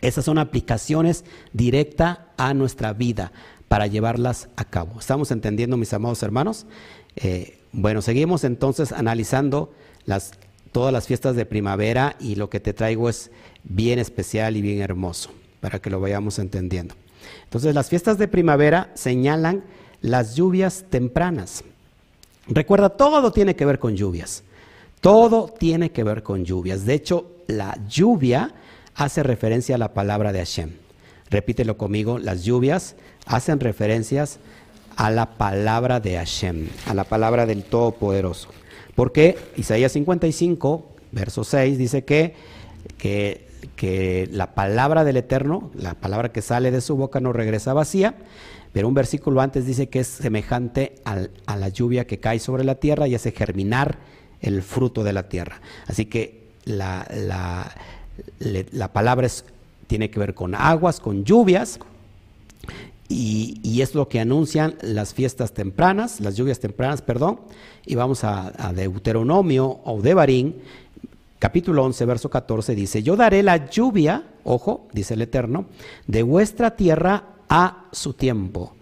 [0.00, 3.32] Esas son aplicaciones directas a nuestra vida
[3.68, 4.98] para llevarlas a cabo.
[4.98, 6.66] ¿Estamos entendiendo, mis amados hermanos?
[7.16, 9.72] Eh, bueno, seguimos entonces analizando
[10.04, 10.32] las,
[10.72, 13.30] todas las fiestas de primavera y lo que te traigo es
[13.62, 15.30] bien especial y bien hermoso
[15.60, 16.94] para que lo vayamos entendiendo.
[17.44, 19.62] Entonces las fiestas de primavera señalan
[20.00, 21.62] las lluvias tempranas.
[22.48, 24.42] Recuerda, todo tiene que ver con lluvias.
[25.00, 26.84] Todo tiene que ver con lluvias.
[26.84, 28.52] De hecho, la lluvia
[28.94, 30.70] hace referencia a la palabra de Hashem.
[31.30, 34.38] repítelo conmigo, las lluvias hacen referencias
[34.96, 38.48] a la palabra de Hashem, a la palabra del Todopoderoso.
[38.94, 42.34] Porque Isaías 55, verso 6, dice que,
[42.98, 47.72] que, que, la palabra del Eterno, la palabra que sale de su boca no regresa
[47.72, 48.14] vacía,
[48.72, 52.76] pero un versículo antes dice que es semejante a la lluvia que cae sobre la
[52.76, 53.98] tierra y hace germinar
[54.40, 55.60] el fruto de la tierra.
[55.86, 57.74] Así que la, la,
[58.38, 59.28] la palabra
[59.86, 61.78] tiene que ver con aguas, con lluvias,
[63.72, 67.40] y, es lo que anuncian las fiestas tempranas, las lluvias tempranas, perdón.
[67.86, 70.54] Y vamos a, Deuteronomio o Devarim,
[71.38, 75.66] capítulo 11, verso 14, dice, yo daré la lluvia, ojo, dice el Eterno,
[76.06, 78.74] de vuestra tierra a su tiempo,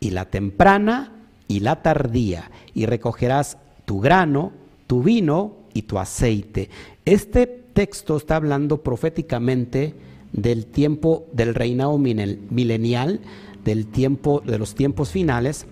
[0.00, 1.12] y la temprana
[1.48, 4.52] y la tardía, y recogerás tu grano,
[4.86, 6.70] tu vino y tu aceite.
[7.04, 9.94] Este texto está hablando proféticamente
[10.32, 13.20] del tiempo del reinado milenial,
[13.68, 15.66] del tiempo, de los tiempos finales.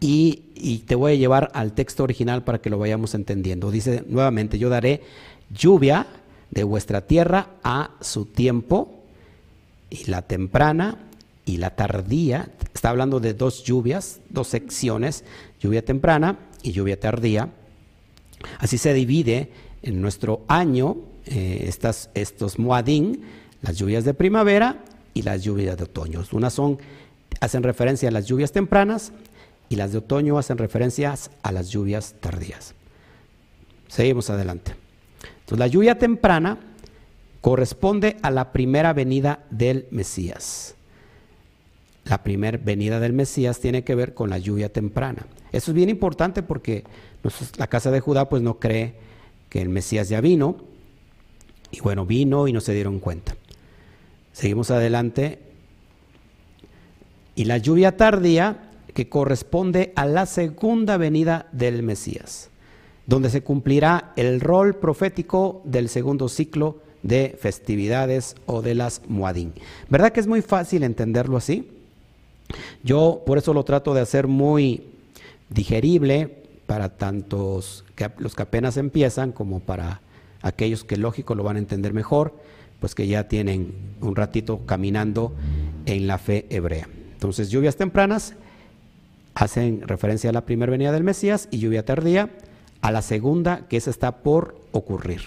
[0.00, 0.44] Y,
[0.86, 3.72] te voy a llevar al texto original para que lo vayamos entendiendo.
[3.72, 5.02] Dice nuevamente, yo daré
[5.50, 6.06] lluvia
[6.50, 8.94] de vuestra tierra a su tiempo,
[9.90, 10.98] y la temprana
[11.44, 12.52] y la tardía.
[12.72, 15.24] Está hablando de dos lluvias, dos secciones,
[15.60, 17.48] lluvia temprana y lluvia tardía.
[18.60, 19.50] Así se divide
[19.82, 23.22] en nuestro año eh, estas, estos muadín,
[23.62, 26.22] las lluvias de primavera y las lluvias de otoño.
[26.32, 26.78] Unas son,
[27.40, 29.12] hacen referencia a las lluvias tempranas
[29.68, 32.74] y las de otoño hacen referencias a las lluvias tardías.
[33.88, 34.74] Seguimos adelante.
[35.40, 36.58] Entonces, la lluvia temprana
[37.40, 40.74] corresponde a la primera venida del Mesías.
[42.04, 45.26] La primera venida del Mesías tiene que ver con la lluvia temprana.
[45.52, 46.84] Eso es bien importante porque
[47.56, 48.94] la casa de Judá pues no cree
[49.48, 50.56] que el Mesías ya vino.
[51.70, 53.36] Y bueno, vino y no se dieron cuenta.
[54.38, 55.40] Seguimos adelante.
[57.34, 62.48] Y la lluvia tardía que corresponde a la segunda venida del Mesías,
[63.08, 69.54] donde se cumplirá el rol profético del segundo ciclo de festividades o de las Muadín.
[69.88, 71.72] ¿Verdad que es muy fácil entenderlo así?
[72.84, 74.84] Yo por eso lo trato de hacer muy
[75.50, 77.84] digerible para tantos
[78.18, 80.00] los que apenas empiezan como para
[80.42, 82.34] aquellos que lógico lo van a entender mejor
[82.80, 85.34] pues que ya tienen un ratito caminando
[85.86, 86.88] en la fe hebrea.
[87.12, 88.34] Entonces, lluvias tempranas
[89.34, 92.30] hacen referencia a la primera venida del Mesías y lluvia tardía
[92.80, 95.22] a la segunda, que esa está por ocurrir.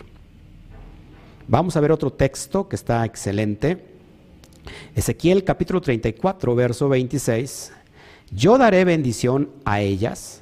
[1.47, 3.83] Vamos a ver otro texto que está excelente.
[4.95, 7.73] Ezequiel capítulo 34, verso 26.
[8.31, 10.41] Yo daré bendición a ellas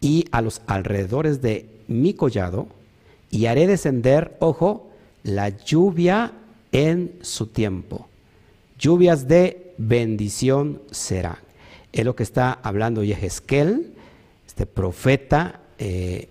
[0.00, 2.68] y a los alrededores de mi collado
[3.30, 4.91] y haré descender, ojo,
[5.22, 6.32] la lluvia
[6.72, 8.08] en su tiempo.
[8.78, 11.38] Lluvias de bendición serán.
[11.92, 13.92] Es lo que está hablando Yehezkel,
[14.46, 16.28] este profeta, eh,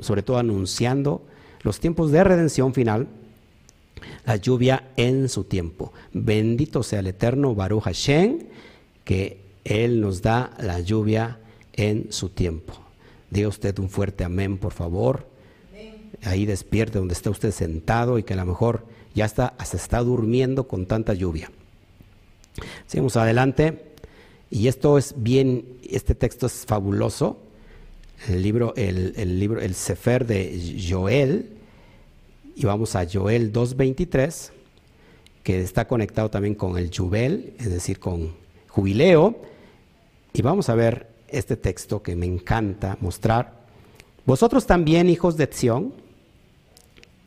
[0.00, 1.22] sobre todo anunciando
[1.62, 3.06] los tiempos de redención final,
[4.26, 5.92] la lluvia en su tiempo.
[6.12, 8.38] Bendito sea el eterno Baruch Hashem,
[9.04, 11.38] que Él nos da la lluvia
[11.74, 12.74] en su tiempo.
[13.30, 15.33] Diga usted un fuerte amén, por favor
[16.22, 20.00] ahí despierte donde está usted sentado y que a lo mejor ya está, se está
[20.00, 21.50] durmiendo con tanta lluvia.
[22.86, 23.94] Seguimos adelante.
[24.50, 27.38] Y esto es bien, este texto es fabuloso.
[28.28, 31.50] El libro, el, libro, el Sefer de Joel,
[32.54, 34.50] y vamos a Joel 2.23,
[35.42, 38.34] que está conectado también con el Jubel, es decir, con
[38.68, 39.36] jubileo.
[40.32, 43.64] Y vamos a ver este texto que me encanta mostrar.
[44.24, 45.92] Vosotros también, hijos de Sión,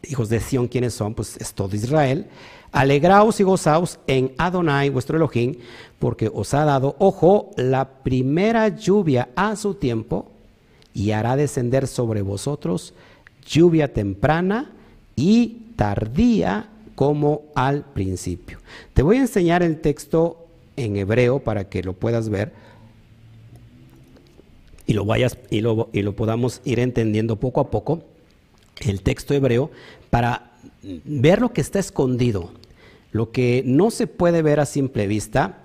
[0.04, 1.14] hijos de Sión, ¿quiénes son?
[1.14, 2.28] Pues es todo Israel.
[2.72, 5.56] Alegraos y gozaos en Adonai, vuestro Elohim,
[6.00, 10.32] porque os ha dado, ojo, la primera lluvia a su tiempo
[10.94, 12.94] y hará descender sobre vosotros
[13.46, 14.72] lluvia temprana
[15.16, 18.60] y tardía como al principio.
[18.94, 22.52] Te voy a enseñar el texto en hebreo para que lo puedas ver
[24.86, 28.04] y lo vayas y lo, y lo podamos ir entendiendo poco a poco
[28.82, 29.72] el texto hebreo
[30.10, 32.52] para ver lo que está escondido,
[33.12, 35.58] lo que no se puede ver a simple vista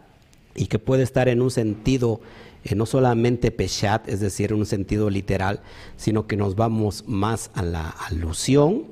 [0.54, 2.20] y que puede estar en un sentido
[2.64, 5.60] eh, no solamente peshat, es decir, en un sentido literal,
[5.96, 8.86] sino que nos vamos más a la alusión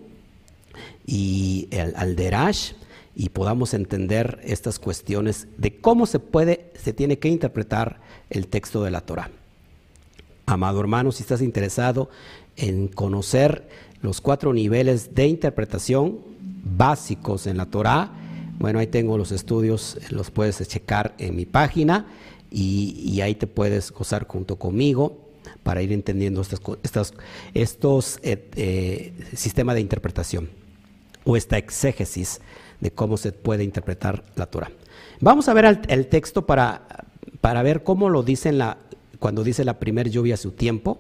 [1.07, 2.73] y al, derash
[3.15, 8.83] y podamos entender estas cuestiones de cómo se puede, se tiene que interpretar el texto
[8.83, 9.31] de la Torah.
[10.47, 12.11] Amado hermano, si estás interesado
[12.57, 13.69] en conocer
[14.03, 16.19] los cuatro niveles de interpretación
[16.63, 18.13] básicos en la Torah,
[18.59, 22.05] Bueno, ahí tengo los estudios, los puedes checar en mi página
[22.51, 25.17] y, ahí te puedes gozar junto conmigo
[25.63, 27.15] para ir entendiendo estas, estas,
[27.55, 30.51] estos eh, eh, sistemas de interpretación
[31.25, 32.41] o esta exégesis
[32.81, 34.71] de cómo se puede interpretar la Torah.
[35.21, 37.07] Vamos a ver el, texto para,
[37.41, 38.77] para, ver cómo lo dice la,
[39.19, 40.99] cuando dice la primer lluvia a su tiempo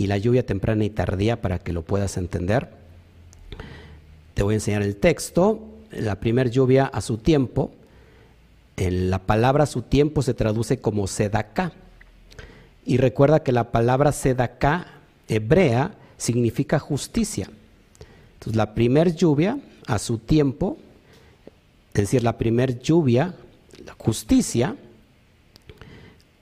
[0.00, 2.70] y la lluvia temprana y tardía para que lo puedas entender.
[4.32, 5.60] Te voy a enseñar el texto.
[5.90, 7.70] La primer lluvia a su tiempo.
[8.78, 11.72] En la palabra a su tiempo se traduce como sedaká.
[12.86, 14.86] Y recuerda que la palabra sedaká
[15.28, 17.50] hebrea significa justicia.
[18.32, 20.78] Entonces la primer lluvia a su tiempo,
[21.92, 23.34] es decir, la primer lluvia,
[23.84, 24.76] la justicia,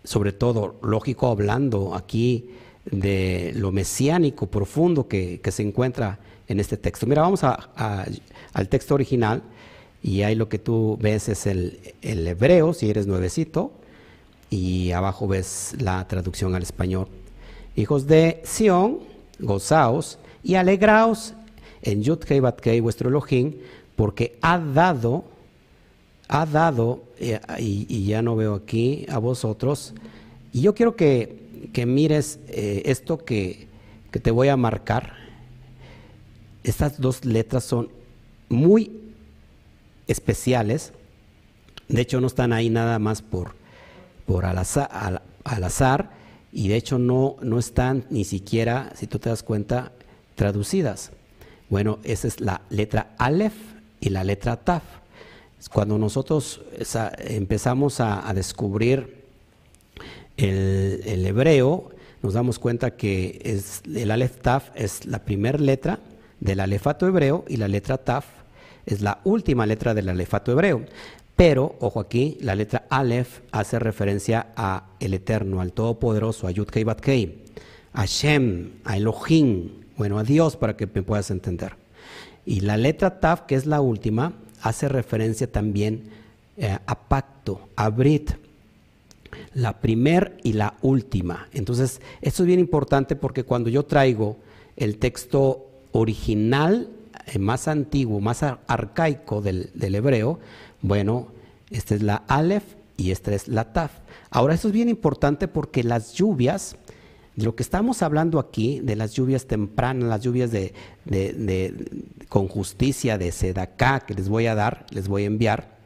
[0.04, 2.50] sobre todo, lógico hablando aquí
[2.90, 7.06] de lo mesiánico profundo que, se encuentra en este texto.
[7.06, 9.42] Mira, vamos al texto original
[10.02, 13.72] y ahí lo que tú ves es el, el, hebreo, si eres nuevecito,
[14.50, 17.08] y abajo ves la traducción al español.
[17.76, 19.00] Hijos de Sión,
[19.38, 21.34] gozaos y alegraos
[21.82, 23.54] en Yud Kei vuestro Elohim,
[23.96, 25.24] porque ha dado,
[26.28, 29.94] ha dado, eh, y ya no veo aquí a vosotros,
[30.52, 33.68] y yo quiero que que mires eh, esto que,
[34.10, 35.12] te voy a marcar.
[36.64, 37.88] Estas dos letras son
[38.48, 39.12] muy
[40.08, 40.92] especiales.
[41.88, 43.54] De hecho, no están ahí nada más por,
[44.26, 46.10] por al, azar,
[46.52, 49.92] y de hecho no, no están ni siquiera, si tú te das cuenta,
[50.34, 51.12] traducidas.
[51.70, 53.54] Bueno, esa es la letra Aleph
[54.00, 54.82] y la letra Taf.
[55.72, 56.60] Cuando nosotros
[57.18, 59.17] empezamos a descubrir
[60.38, 61.90] el, hebreo,
[62.22, 65.98] nos damos cuenta que es, el Aleph Taf es la primera letra
[66.40, 68.24] del alefato hebreo y la letra Taf
[68.86, 70.84] es la última letra del alefato hebreo.
[71.36, 76.66] Pero, ojo aquí, la letra Aleph hace referencia a el Eterno, al Todopoderoso, a Yud
[76.66, 77.44] Kei Bat Kei,
[77.92, 81.74] a Shem, a Elohim, bueno, a Dios para que me puedas entender.
[82.44, 84.32] Y la letra Taf, que es la última,
[84.62, 86.10] hace referencia también
[86.56, 88.32] eh, a pacto, a Brit,
[89.54, 91.48] la primer y la última.
[91.52, 94.36] Entonces, esto es bien importante porque cuando yo traigo
[94.76, 96.88] el texto original,
[97.26, 100.38] eh, más antiguo, más arcaico del, hebreo,
[100.80, 101.28] bueno,
[101.70, 102.64] esta es la Aleph
[102.96, 103.92] y esta es la Taf.
[104.30, 106.76] Ahora, esto es bien importante porque las lluvias,
[107.36, 110.72] de lo que estamos hablando aquí, de las lluvias tempranas, las lluvias de,
[112.28, 115.78] con justicia de Sedacá que les voy a dar, les voy a enviar,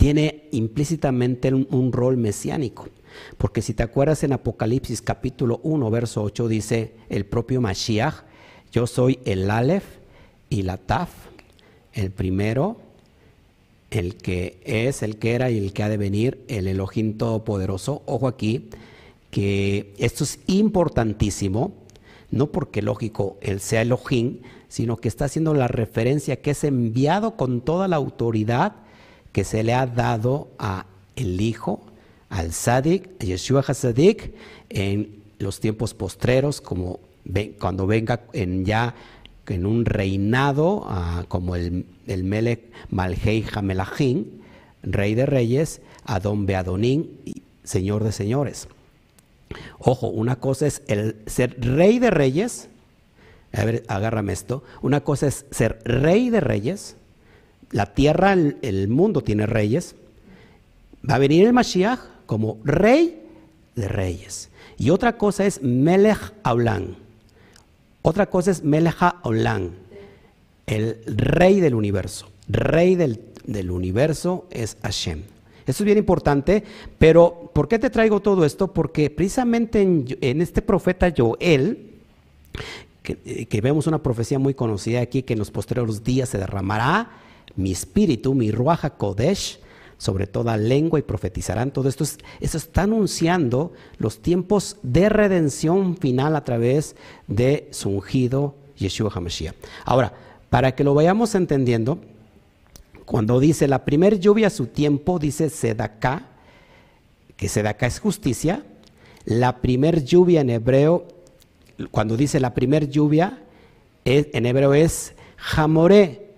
[0.00, 2.88] tiene implícitamente un, rol mesiánico.
[3.36, 8.14] Porque si te acuerdas en Apocalipsis capítulo 1, verso 8, dice el propio Mashiach,
[8.72, 9.84] yo soy el Aleph
[10.48, 11.10] y la Taf,
[11.92, 12.78] el primero,
[13.90, 18.00] el que es, el que era y el que ha de venir, el Elohim Todopoderoso.
[18.06, 18.70] Ojo aquí,
[19.30, 21.74] que esto es importantísimo,
[22.30, 24.38] no porque lógico él sea Elohim,
[24.68, 28.76] sino que está haciendo la referencia que es enviado con toda la autoridad
[29.32, 31.80] que se le ha dado a el Hijo,
[32.28, 34.32] al Sadik, a Yeshua HaSadik,
[34.68, 37.00] en los tiempos postreros, como
[37.58, 38.94] cuando venga en ya
[39.46, 44.26] en un reinado ah, como el, el Melech Malhei Hamelachim,
[44.82, 47.10] rey de reyes, Adon Beadonín,
[47.64, 48.68] señor de señores.
[49.78, 52.68] Ojo, una cosa es el ser rey de reyes,
[53.52, 56.96] a ver, agárrame esto, una cosa es ser rey de reyes,
[57.70, 59.94] la tierra, el, mundo tiene reyes.
[61.08, 63.22] Va a venir el Mashiach como rey
[63.76, 64.50] de reyes.
[64.76, 66.96] Y otra cosa es Melech Aulan.
[68.02, 69.70] Otra cosa es Melech Aulan,
[70.66, 72.28] el rey del universo.
[72.48, 73.20] Rey del,
[73.70, 75.22] universo es Hashem.
[75.66, 76.64] Esto es bien importante,
[76.98, 78.72] pero ¿por qué te traigo todo esto?
[78.72, 81.90] Porque precisamente en, este profeta Joel,
[83.02, 87.10] que, que, vemos una profecía muy conocida aquí, que en los posteriores días se derramará
[87.56, 89.60] mi espíritu, mi Ruaja Kodesh,
[90.00, 91.72] sobre toda lengua y profetizarán.
[91.72, 92.04] Todo esto,
[92.40, 96.96] eso está anunciando los tiempos de redención final a través
[97.26, 99.54] de su ungido Yeshua HaMashiach.
[99.84, 100.14] Ahora,
[100.48, 101.98] para que lo vayamos entendiendo,
[103.04, 106.28] cuando dice la primer lluvia a su tiempo, dice Sedaká,
[107.36, 108.64] que Sedaká es justicia.
[109.26, 111.06] La primer lluvia en hebreo,
[111.90, 113.42] cuando dice la primer lluvia,
[114.04, 116.29] en hebreo es Jamoré,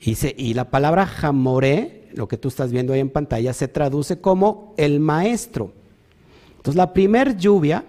[0.00, 4.74] y, la palabra jamoré, lo que tú estás viendo ahí en pantalla, se traduce como
[4.76, 5.72] el maestro.
[6.56, 7.84] Entonces la primer lluvia,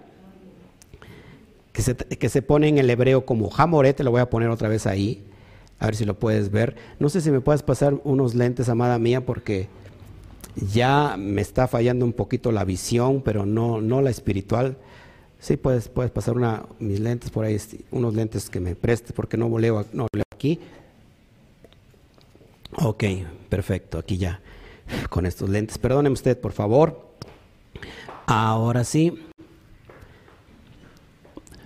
[1.72, 4.50] que se, que se pone en el hebreo como jamoré, te lo voy a poner
[4.50, 5.24] otra vez ahí,
[5.80, 6.76] A ver si lo puedes ver.
[7.00, 9.70] No sé si me puedes pasar unos lentes, amada mía, porque
[10.56, 14.78] ya me está fallando un poquito la visión, pero no, no la espiritual.
[15.40, 17.58] Sí, puedes, puedes pasar una, mis lentes por ahí,
[17.92, 20.60] unos lentes que me prestes, porque no leo, no leo aquí.
[22.76, 23.04] Ok,
[23.50, 24.42] perfecto, aquí ya,
[25.10, 25.78] con estos lentes.
[25.78, 27.10] Perdóneme usted, por favor.
[28.28, 29.26] Ahora sí.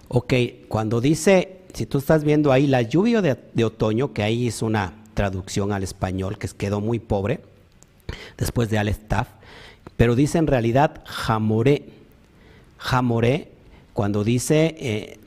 [0.08, 0.34] Ok,
[0.70, 4.94] cuando dice, si tú estás viendo ahí la lluvia de, otoño, que ahí es una
[5.14, 7.42] traducción al español que quedó muy pobre,
[8.38, 9.28] después de Alestaf,
[9.98, 11.90] pero dice en realidad jamoré.
[12.78, 13.52] Jamoré
[13.94, 15.20] cuando dice, eh,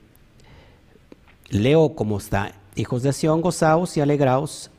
[1.48, 4.70] leo como está, hijos de Sión, gozaos y alegraos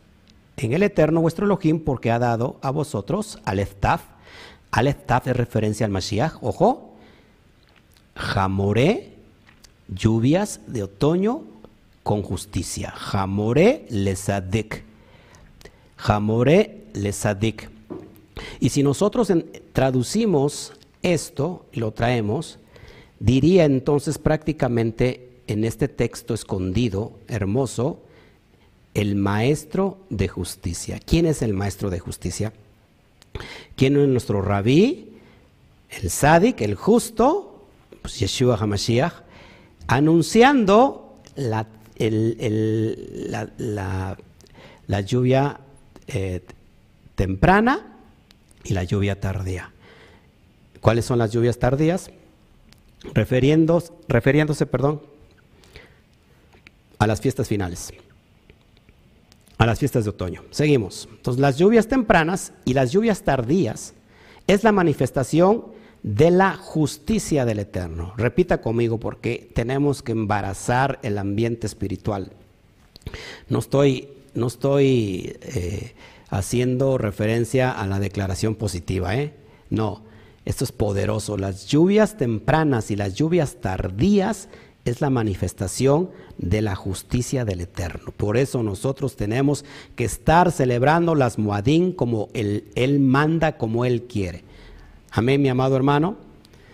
[0.58, 4.02] en el Eterno vuestro Elohim, porque ha dado a vosotros al Eftaf.
[4.72, 6.96] Al Eftaf es referencia al Mashiach, ojo.
[8.16, 9.14] Jamoré,
[9.88, 11.44] lluvias de otoño
[12.04, 12.92] con justicia.
[12.92, 14.84] Jamoré lesadik.
[15.96, 17.70] Jamoré lesadik.
[18.60, 19.32] Y si nosotros
[19.74, 22.60] traducimos esto y lo traemos,
[23.20, 28.00] Diría entonces prácticamente en este texto escondido, hermoso,
[28.98, 31.00] el maestro de justicia.
[31.00, 32.52] ¿Quién es el maestro de justicia?
[33.76, 35.14] ¿Quién es nuestro rabí?
[35.90, 37.68] El sádic, el justo,
[38.02, 39.14] pues Yeshua HaMashiach,
[39.86, 41.68] anunciando la,
[44.88, 45.60] la, lluvia
[46.08, 46.42] eh,
[47.14, 48.00] temprana
[48.64, 49.72] y la lluvia tardía.
[50.82, 52.10] ¿Cuáles son las lluvias tardías?
[53.14, 55.02] refiriéndose, refiriéndose perdón,
[56.98, 57.94] a las fiestas finales,
[59.58, 60.44] a las fiestas de otoño.
[60.52, 61.08] Seguimos.
[61.12, 63.94] Entonces, las lluvias tempranas y las lluvias tardías
[64.46, 65.66] es la manifestación
[66.04, 68.14] de la justicia del Eterno.
[68.18, 72.32] Repita conmigo porque tenemos que embarazar el ambiente espiritual.
[73.50, 75.94] No estoy, no estoy eh,
[76.30, 79.34] haciendo referencia a la declaración positiva, ¿eh?
[79.70, 80.04] No,
[80.46, 81.38] esto es poderoso.
[81.38, 84.48] Las lluvias tempranas y las lluvias tardías
[84.92, 88.12] es la manifestación de la justicia del Eterno.
[88.16, 89.66] Por eso nosotros tenemos
[89.96, 94.44] que estar celebrando las Muadín como él, manda, como Él quiere.
[95.12, 96.16] Amén, mi amado hermano.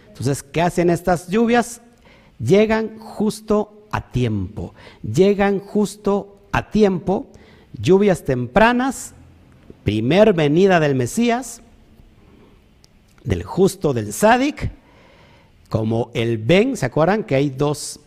[0.09, 1.81] Entonces, ¿qué hacen estas lluvias?
[2.39, 4.73] Llegan justo a tiempo.
[5.01, 7.27] Llegan justo a tiempo.
[7.81, 9.13] Lluvias tempranas,
[9.83, 11.61] primer venida del Mesías,
[13.23, 14.71] del justo del Sadik,
[15.69, 17.99] como el Ben, ¿se acuerdan que hay dos,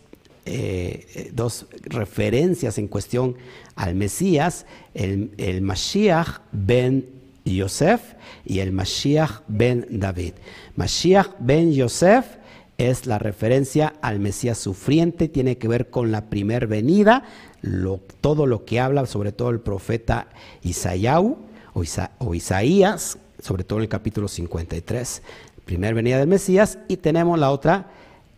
[0.47, 3.35] eh, dos referencias en cuestión
[3.75, 4.65] al Mesías?
[4.93, 7.05] El, el Mashiach ben
[7.45, 8.01] Yosef
[8.45, 10.33] y el Mashiach ben David.
[10.75, 12.25] Mashiach ben Yosef
[12.77, 17.23] es la referencia al Mesías sufriente, tiene que ver con la primer venida,
[18.21, 20.27] todo lo que habla sobre todo el profeta
[20.61, 21.21] Isaías
[21.73, 25.21] o Isaías, sobre todo en el capítulo 53,
[25.65, 27.91] primer venida del Mesías, y tenemos la otra,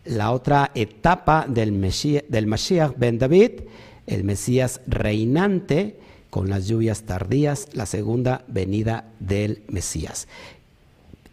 [0.04, 3.62] la otra etapa del, Mesías, Mashiach ben David,
[4.06, 5.98] el Mesías reinante
[6.30, 10.28] con las lluvias tardías, la segunda venida del Mesías.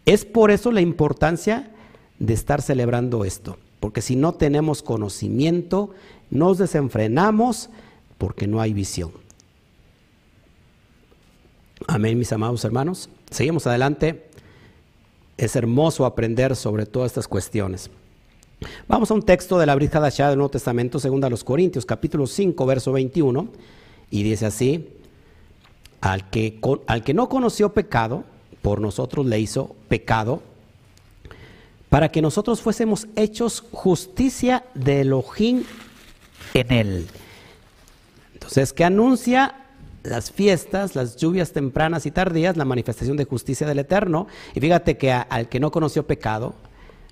[0.05, 1.71] Es por eso la importancia
[2.19, 5.91] de estar celebrando esto, porque si no tenemos conocimiento,
[6.29, 7.69] nos desenfrenamos
[8.17, 9.11] porque no hay visión.
[11.87, 13.09] Amén, mis amados hermanos.
[13.29, 14.25] Seguimos adelante.
[15.37, 17.91] Es hermoso aprender sobre todas estas cuestiones.
[18.87, 21.85] Vamos a un texto de la Brit Hadashah del Nuevo Testamento, según a los Corintios,
[21.85, 23.47] capítulo 5, verso 21,
[24.09, 24.89] y dice así,
[26.01, 28.23] al que, al que no conoció pecado,
[28.61, 30.41] por nosotros le hizo pecado,
[31.89, 35.63] para que nosotros fuésemos hechos justicia de Elohim
[36.53, 37.07] en él.
[38.33, 39.55] Entonces, ¿qué anuncia
[40.03, 44.27] las fiestas, las lluvias tempranas y tardías, la manifestación de justicia del Eterno.
[44.55, 46.55] Y fíjate que al que no conoció pecado,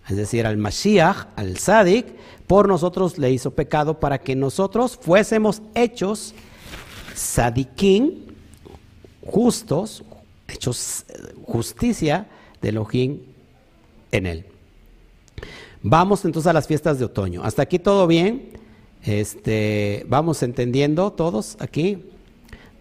[0.08, 2.06] es decir, al Mashiach, al Sadik,
[2.48, 6.34] por nosotros le hizo pecado para que nosotros fuésemos hechos
[7.16, 8.26] Sadikim,
[9.26, 10.04] justos,
[10.48, 11.06] hechos
[11.44, 12.28] justicia
[12.62, 13.20] de Elohim
[14.12, 14.46] en él.
[15.82, 17.44] Vamos entonces a las fiestas de otoño.
[17.44, 18.50] Hasta aquí todo bien.
[19.04, 22.04] Este, vamos entendiendo todos aquí.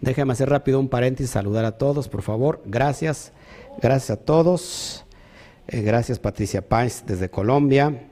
[0.01, 2.63] Déjeme hacer rápido un paréntesis, saludar a todos, por favor.
[2.67, 3.33] Gracias,
[3.81, 5.04] gracias a todos.
[5.67, 8.09] Eh, gracias Patricia Páez desde Colombia.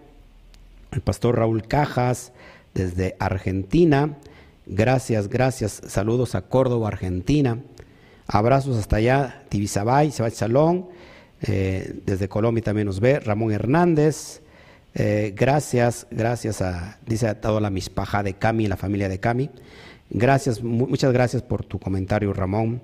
[0.90, 2.32] El pastor Raúl Cajas
[2.74, 4.16] desde Argentina.
[4.66, 5.82] Gracias, gracias.
[5.86, 7.58] Saludos a Córdoba, Argentina.
[8.26, 10.88] Abrazos hasta allá, Tibisabay, Sebach Salón.
[11.42, 14.40] Eh, desde Colombia también nos ve Ramón Hernández.
[14.94, 19.50] Eh, gracias, gracias a, dice a toda la mispaja de Cami, la familia de Cami.
[20.10, 22.80] Gracias, muchas gracias por tu comentario, Ramón.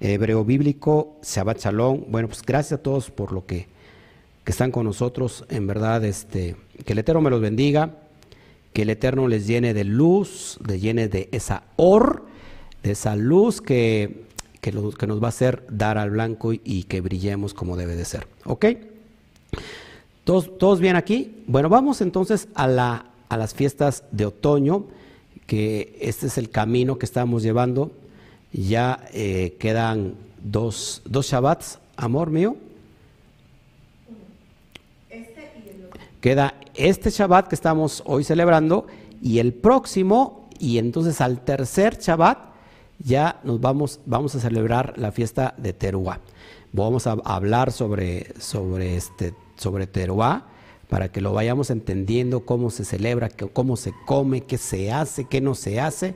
[0.00, 2.04] Hebreo Bíblico, Shabbat Shalom.
[2.08, 3.68] Bueno, pues gracias a todos por lo que,
[4.50, 5.44] están con nosotros.
[5.48, 7.96] En verdad, este, que el Eterno me los bendiga,
[8.72, 12.24] que el Eterno les llene de luz, les llene de esa or,
[12.82, 14.24] de esa luz que,
[14.60, 18.04] que, que nos va a hacer dar al blanco y, que brillemos como debe de
[18.04, 18.26] ser.
[18.44, 18.66] ¿Ok?
[20.24, 21.42] ¿Todos, ¿Todos bien aquí?
[21.46, 24.84] Bueno, vamos entonces a, la, a las fiestas de otoño,
[25.46, 27.90] que este es el camino que estamos llevando
[28.52, 32.56] ya eh, quedan dos, dos Shabbats, amor mío.
[35.08, 36.00] Este y el otro.
[36.20, 38.86] Queda este Shabbat que estamos hoy celebrando
[39.22, 42.38] y el próximo, y entonces al tercer Shabbat
[42.98, 46.20] ya nos vamos, vamos a celebrar la fiesta de Teruá.
[46.72, 50.46] Vamos a hablar sobre, sobre, este, sobre Teruá
[50.90, 55.40] para que lo vayamos entendiendo, cómo se celebra, cómo se come, qué se hace, qué
[55.40, 56.14] no se hace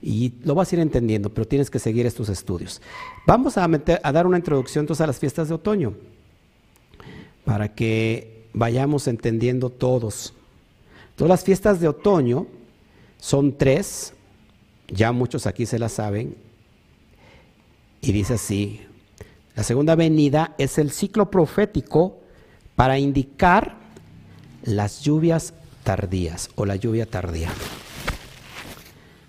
[0.00, 2.80] y lo vas a ir entendiendo, pero tienes que seguir estos estudios.
[3.26, 5.94] Vamos a, a dar una introducción entonces a las fiestas de otoño,
[7.44, 10.32] para que vayamos entendiendo todos.
[11.16, 12.46] Todas las fiestas de otoño
[13.18, 14.14] son tres,
[14.88, 16.36] ya muchos aquí se las saben,
[18.00, 18.80] y dice así,
[19.56, 22.18] la segunda venida es el ciclo profético
[22.76, 23.76] para indicar
[24.62, 27.50] las lluvias tardías o la lluvia tardía.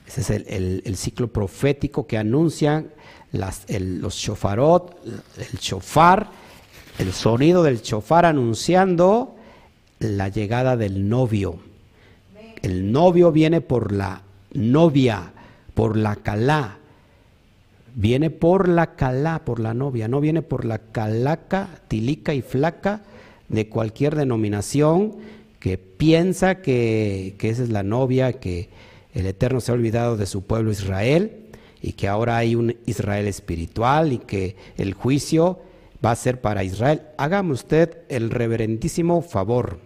[0.07, 2.89] Ese es el, ciclo profético que anuncian
[3.31, 4.97] los shofarot,
[5.37, 6.29] el shofar,
[6.99, 9.35] el sonido del shofar anunciando
[9.99, 11.59] la llegada del novio.
[12.61, 14.21] El novio viene por la
[14.53, 15.33] novia,
[15.73, 16.77] por la calá.
[17.95, 23.01] Viene por la calá, por la novia, no viene por la calaca, tilica y flaca
[23.47, 25.13] de cualquier denominación
[25.59, 28.69] que piensa que, que esa es la novia, que,
[29.15, 31.31] el Eterno se ha olvidado de su pueblo Israel
[31.81, 35.59] y que ahora hay un Israel espiritual y que el juicio
[36.05, 37.01] va a ser para Israel.
[37.17, 39.79] Hágame usted el reverendísimo favor.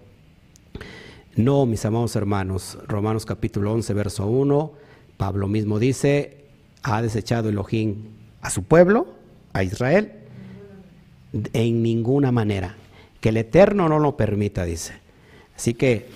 [1.36, 4.74] No, mis amados hermanos, Romanos capítulo 11, verso 1,
[5.16, 6.46] Pablo mismo dice,
[6.84, 8.10] ha desechado Elohim
[8.42, 9.08] a su pueblo,
[9.54, 10.14] a Israel,
[11.54, 12.76] en ninguna manera.
[13.22, 14.94] Que el Eterno no lo permita, dice.
[15.56, 16.08] Así que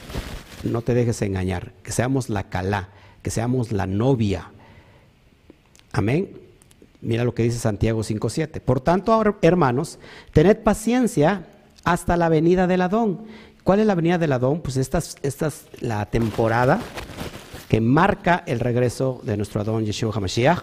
[0.64, 2.90] no te dejes engañar, que seamos la calá
[3.24, 4.52] que seamos la novia.
[5.94, 6.43] Amén.
[7.04, 8.62] Mira lo que dice Santiago 5.7.
[8.62, 10.00] Por tanto, hermanos,
[10.32, 11.46] tened paciencia
[11.84, 13.26] hasta la venida del Adón.
[13.64, 14.62] ¿Cuál es la venida del Adón?
[14.62, 16.80] Pues esta, esta es la temporada
[17.68, 20.60] que marca el regreso de nuestro Adón Yeshua HaMashiach.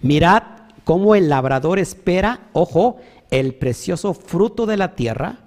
[0.00, 0.42] Mirad
[0.84, 5.38] cómo el labrador espera, ojo, el precioso fruto de la tierra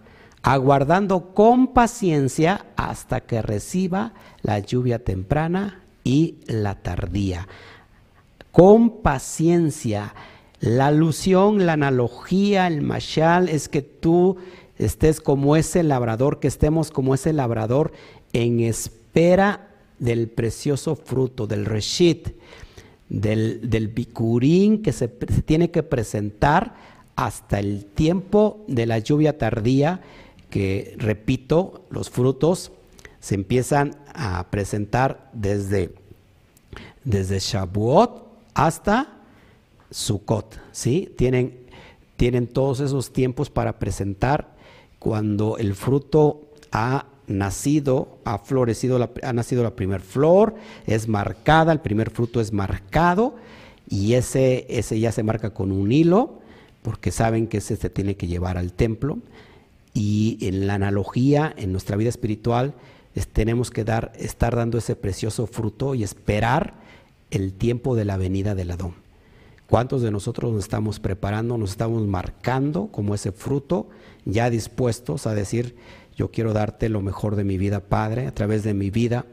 [0.43, 4.13] aguardando con paciencia hasta que reciba
[4.43, 7.47] la lluvia temprana y la tardía.
[8.55, 10.15] Con paciencia.
[10.61, 14.37] La alusión, la analogía, el mashal es que tú
[14.77, 17.91] estés como ese labrador, que estemos como ese labrador
[18.31, 22.29] en espera del precioso fruto, del reshit,
[23.09, 26.75] del, del bicurín que se, tiene que presentar
[27.17, 29.99] hasta el tiempo de la lluvia tardía
[30.49, 32.71] que, repito, los frutos
[33.19, 35.93] se empiezan a presentar desde,
[37.03, 37.41] desde
[38.55, 39.09] hasta
[39.91, 41.13] Sukkot, ¿sí?
[41.15, 41.59] Tienen,
[42.15, 44.55] tienen todos esos tiempos para presentar
[44.97, 46.41] cuando el fruto
[46.71, 50.55] ha nacido, ha florecido, ha nacido la primera flor,
[50.87, 53.35] es marcada, el primer fruto es marcado
[53.87, 56.39] y ese, ese ya se marca con un hilo
[56.81, 59.19] porque saben que ese se tiene que llevar al templo
[59.93, 62.73] y en la analogía, en nuestra vida espiritual,
[63.31, 66.84] tenemos que dar, estar dando ese precioso fruto y esperar
[67.35, 68.95] el tiempo de la venida del Adón.
[69.67, 73.89] ¿Cuántos de nosotros nos estamos preparando, nos estamos marcando como ese fruto,
[74.23, 75.75] ya dispuestos a decir,
[76.15, 79.25] yo quiero darte lo mejor de mi vida, Padre, a través de mi vida,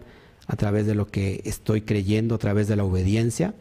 [0.47, 3.55] a través de lo que estoy creyendo, a través de la obediencia?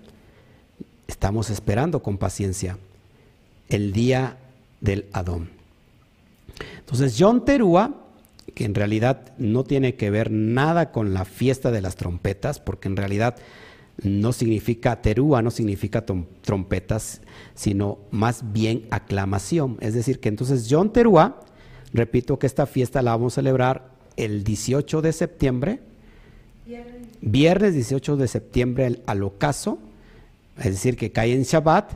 [1.07, 2.77] Estamos esperando con paciencia
[3.69, 4.37] el día
[4.79, 5.49] del Adón.
[6.79, 7.95] Entonces, John Terúa,
[8.55, 12.87] que en realidad no tiene que ver nada con la fiesta de las trompetas, porque
[12.87, 13.35] en realidad
[14.03, 16.03] no significa terúa, no significa
[16.41, 17.21] trompetas,
[17.53, 19.77] sino más bien aclamación.
[19.79, 21.41] Es decir, que entonces John Terúa,
[21.93, 25.79] repito que esta fiesta la vamos a celebrar el 18 de septiembre,
[27.21, 29.77] viernes 18 de septiembre al ocaso,
[30.57, 31.93] es decir, que cae en Shabbat,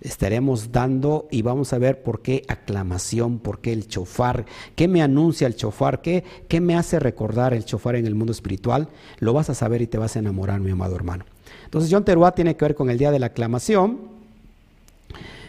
[0.00, 4.46] estaremos dando y vamos a ver por qué aclamación, por qué el chofar,
[4.76, 8.32] qué me anuncia el chofar, qué, qué me hace recordar el chofar en el mundo
[8.32, 8.88] espiritual.
[9.18, 11.24] Lo vas a saber y te vas a enamorar, mi amado hermano.
[11.68, 13.98] Entonces Yom Teruah tiene que ver con el día de la aclamación.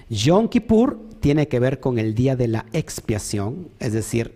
[0.10, 4.34] Yom Kippur tiene que ver con el día de la expiación, es decir,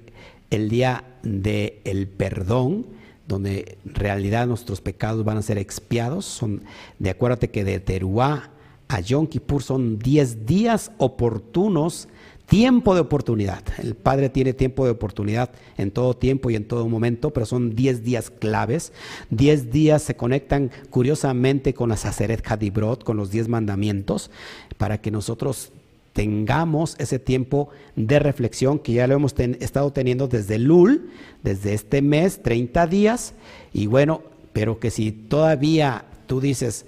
[0.49, 2.86] el día del el perdón,
[3.27, 6.23] donde en realidad nuestros pecados van a ser expiados.
[6.23, 6.63] Son,
[6.99, 8.49] de acuérdate que de Teruah
[8.88, 12.07] a Yom Kippur son 10 días oportunos
[12.47, 13.63] tiempo de oportunidad.
[13.81, 17.75] El Padre tiene tiempo de oportunidad en todo tiempo y en todo momento, pero son
[17.75, 18.93] 10 días claves.
[19.29, 24.31] 10 días se conectan curiosamente con la Saceret Hadibrot, con los 10 mandamientos,
[24.77, 25.71] para que nosotros
[26.13, 31.09] tengamos ese tiempo de reflexión que ya lo hemos estado teniendo desde Lul,
[31.41, 33.33] desde este mes, 30 días,
[33.73, 34.21] y bueno,
[34.53, 36.85] pero que si todavía tú dices,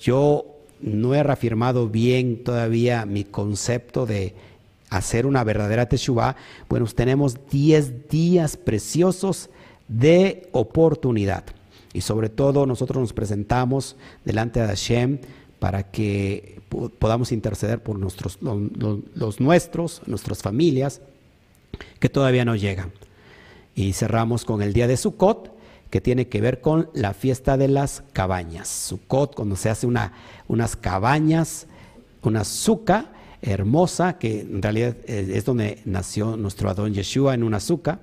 [0.00, 0.46] yo
[0.80, 4.34] no he reafirmado bien todavía mi concepto de
[4.90, 6.36] hacer una verdadera teshuva,
[6.68, 9.50] bueno, tenemos 10 días preciosos
[9.88, 11.44] de oportunidad.
[11.92, 15.18] Y sobre todo nosotros nos presentamos delante de Hashem
[15.58, 16.60] para que
[16.98, 21.00] podamos interceder por nuestros, los, nuestros, nuestras familias,
[21.98, 22.92] que todavía no llegan.
[23.74, 25.56] Y cerramos con el día de Sukkot,
[25.90, 28.68] que tiene que ver con la fiesta de las cabañas.
[28.68, 30.12] Sukkot, cuando se hace una,
[30.46, 31.66] unas cabañas,
[32.22, 33.12] una suca,
[33.42, 38.00] hermosa, que en realidad es donde nació nuestro Adón Yeshua, en una azúcar,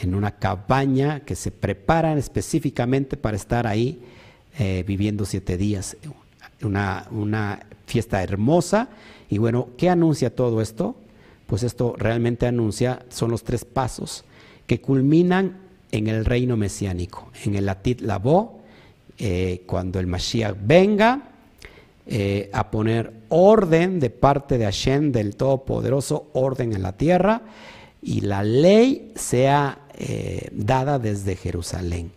[0.00, 4.00] en una cabaña que se preparan específicamente para estar ahí
[4.58, 5.96] eh, viviendo siete días.
[6.62, 8.88] Una, una fiesta hermosa.
[9.28, 10.96] Y bueno, ¿qué anuncia todo esto?
[11.46, 14.24] Pues esto realmente anuncia, son los tres pasos
[14.66, 15.58] que culminan
[15.90, 18.60] en el reino mesiánico, en el Atit Labo,
[19.18, 21.28] eh, cuando el Mashiach venga,
[22.06, 27.40] eh, a poner orden de parte de Hashem, del Todopoderoso, orden en la tierra,
[28.02, 32.12] y la ley sea eh, dada desde Jerusalén.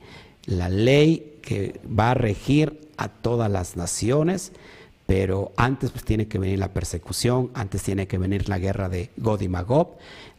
[0.45, 4.51] La ley que va a regir a todas las naciones,
[5.05, 9.11] pero antes pues tiene que venir la persecución, antes tiene que venir la guerra de
[9.16, 9.91] God y Magob,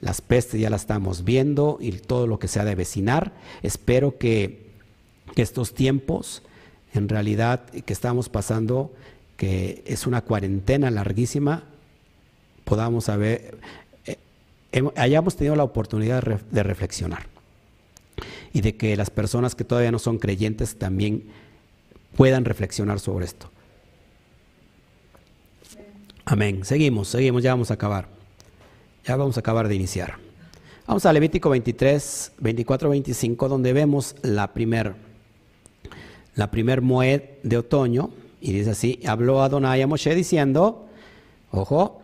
[0.03, 3.33] las pestes ya las estamos viendo y todo lo que se ha de vecinar.
[3.63, 4.67] Espero que
[5.37, 6.43] estos tiempos,
[6.93, 8.93] en realidad, que estamos pasando,
[9.37, 11.65] que es una cuarentena larguísima,
[12.65, 13.59] podamos haber,
[14.07, 14.19] eh,
[14.97, 17.27] hayamos tenido la oportunidad de reflexionar
[18.53, 21.25] y de que las personas que todavía no son creyentes también
[22.17, 23.51] puedan reflexionar sobre esto.
[26.25, 26.65] Amén.
[26.65, 28.09] Seguimos, seguimos, ya vamos a acabar.
[29.05, 30.17] Ya vamos a acabar de iniciar.
[30.87, 34.95] Vamos a Levítico 23, 24, 25, donde vemos la primer,
[36.35, 38.11] la primer moed de otoño
[38.41, 40.87] y dice así, habló Adonai a Moshe diciendo,
[41.51, 42.03] ojo,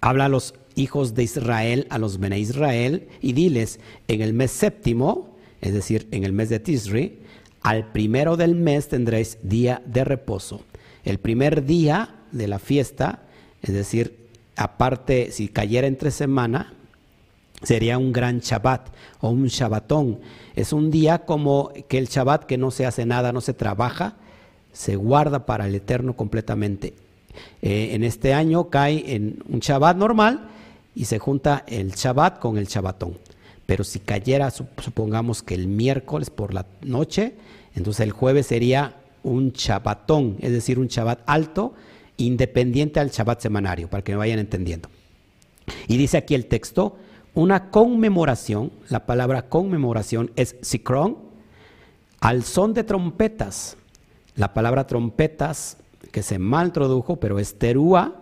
[0.00, 4.50] habla a los hijos de Israel, a los Bene Israel, y diles, en el mes
[4.50, 7.18] séptimo, es decir, en el mes de Tisri,
[7.62, 10.62] al primero del mes tendréis día de reposo.
[11.04, 13.22] El primer día de la fiesta,
[13.62, 16.74] es decir, aparte, si cayera entre semana,
[17.62, 18.88] sería un gran Shabbat
[19.20, 20.20] o un Shabbatón.
[20.54, 24.16] Es un día como que el Shabbat que no se hace nada, no se trabaja,
[24.78, 26.94] se guarda para el eterno completamente.
[27.62, 30.50] Eh, en este año cae en un Shabbat normal
[30.94, 33.18] y se junta el Shabbat con el Shabbatón.
[33.66, 37.34] Pero si cayera, supongamos que el miércoles por la noche,
[37.74, 41.74] entonces el jueves sería un Shabbatón, es decir, un Shabbat alto,
[42.16, 44.88] independiente al Shabbat semanario, para que me vayan entendiendo.
[45.88, 46.96] Y dice aquí el texto,
[47.34, 51.18] una conmemoración, la palabra conmemoración es sikron,
[52.20, 53.76] al son de trompetas
[54.38, 55.76] la palabra trompetas,
[56.12, 58.14] que se mal tradujo, pero es terúa,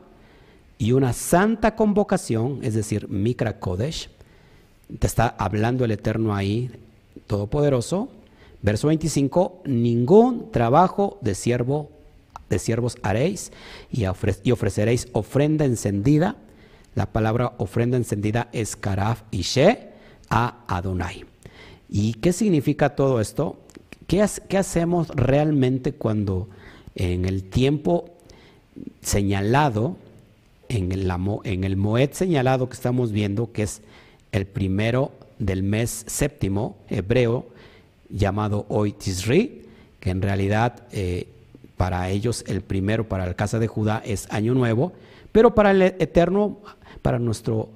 [0.78, 4.08] y una santa convocación, es decir, Mikra Kodesh,
[4.98, 6.70] te está hablando el Eterno ahí,
[7.26, 8.08] Todopoderoso.
[8.62, 11.90] Verso 25, ningún trabajo de siervo
[12.48, 13.52] de siervos haréis
[13.90, 16.36] y, ofreceréis ofrenda encendida.
[16.94, 19.90] La palabra ofrenda encendida es karaf y she
[20.30, 21.24] a Adonai.
[21.88, 23.58] ¿Y qué significa todo esto?
[24.06, 26.48] ¿Qué, hacemos realmente cuando
[26.94, 28.10] en el tiempo
[29.00, 29.96] señalado,
[30.68, 31.10] en el,
[31.44, 33.82] en el Moed señalado que estamos viendo, que es
[34.32, 37.46] el primero del mes séptimo hebreo,
[38.08, 39.62] llamado hoy Tisri,
[39.98, 41.26] que en realidad eh,
[41.76, 44.92] para ellos el primero, para la casa de Judá, es Año Nuevo,
[45.32, 46.58] pero para el Eterno,
[47.02, 47.70] para nuestro,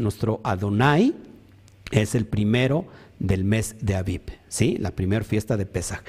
[0.00, 1.14] nuestro Adonai,
[1.90, 2.86] es el primero
[3.18, 4.22] del mes de Aviv,
[4.52, 4.76] ¿sí?
[4.78, 6.02] la primera fiesta de Pesach.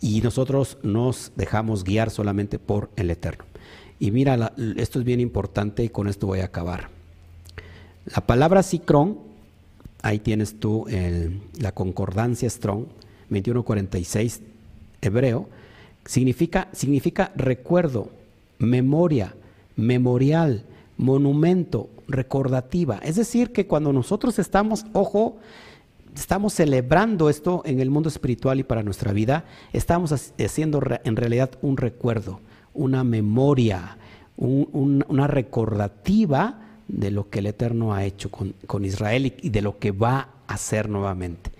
[0.00, 3.44] Y nosotros nos dejamos guiar solamente por el Eterno.
[4.00, 6.90] Y mira, esto es bien importante y con esto voy a acabar.
[8.04, 9.18] La palabra Sicrón,
[10.02, 10.86] ahí tienes tú
[11.58, 12.86] la concordancia Strong,
[13.30, 14.42] 2146
[15.00, 15.48] hebreo,
[16.08, 18.08] Significa, significa recuerdo,
[18.58, 19.34] memoria,
[19.76, 20.64] memorial,
[20.96, 22.96] monumento, recordativa.
[23.02, 25.36] Es decir, que cuando nosotros estamos, ojo,
[26.18, 31.50] estamos celebrando esto en el mundo espiritual y para nuestra vida, estamos haciendo en realidad
[31.62, 32.40] un recuerdo,
[32.74, 33.96] una memoria,
[34.36, 39.92] una recordativa de lo que el Eterno ha hecho con, Israel y, de lo que
[39.92, 41.50] va a hacer nuevamente.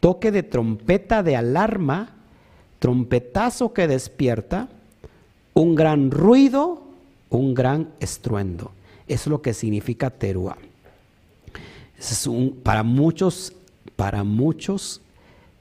[0.00, 2.16] toque de trompeta de alarma,
[2.78, 4.68] trompetazo que despierta,
[5.54, 6.82] un gran ruido,
[7.28, 8.72] un gran estruendo.
[9.06, 10.56] Es lo que significa teruá.
[12.62, 13.52] Para muchos,
[13.96, 15.02] para muchos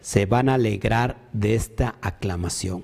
[0.02, 2.84] se van a alegrar de esta aclamación,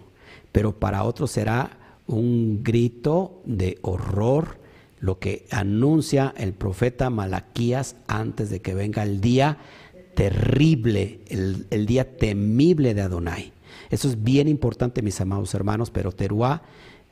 [0.51, 4.57] pero para otros será un grito de horror,
[4.99, 9.57] lo que anuncia el profeta Malaquías antes de que venga el día
[10.15, 13.51] terrible, el, día temible de Adonai.
[13.89, 16.63] Eso es bien importante, mis amados hermanos, pero Teruá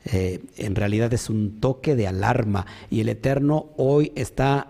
[0.06, 4.68] eh, en realidad es un toque de alarma y el Eterno hoy está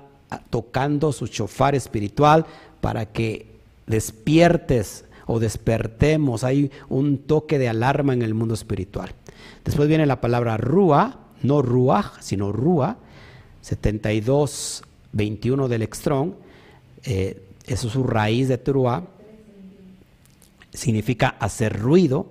[0.51, 2.47] tocando su chofar espiritual
[2.81, 3.55] para que
[3.87, 6.45] despiertes o despertemos.
[6.45, 9.11] Hay un toque de alarma en el mundo espiritual.
[9.65, 12.99] Después viene la palabra rúa, no ruaj, sino rúa,
[13.65, 16.37] 72, 21 del extrón.
[17.05, 19.05] Eh, eso es su raíz de Teruá
[20.75, 22.27] significa hacer ruido,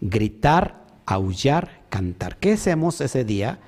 [0.00, 2.38] gritar, aullar, cantar.
[2.38, 3.60] ¿Qué hacemos ese día?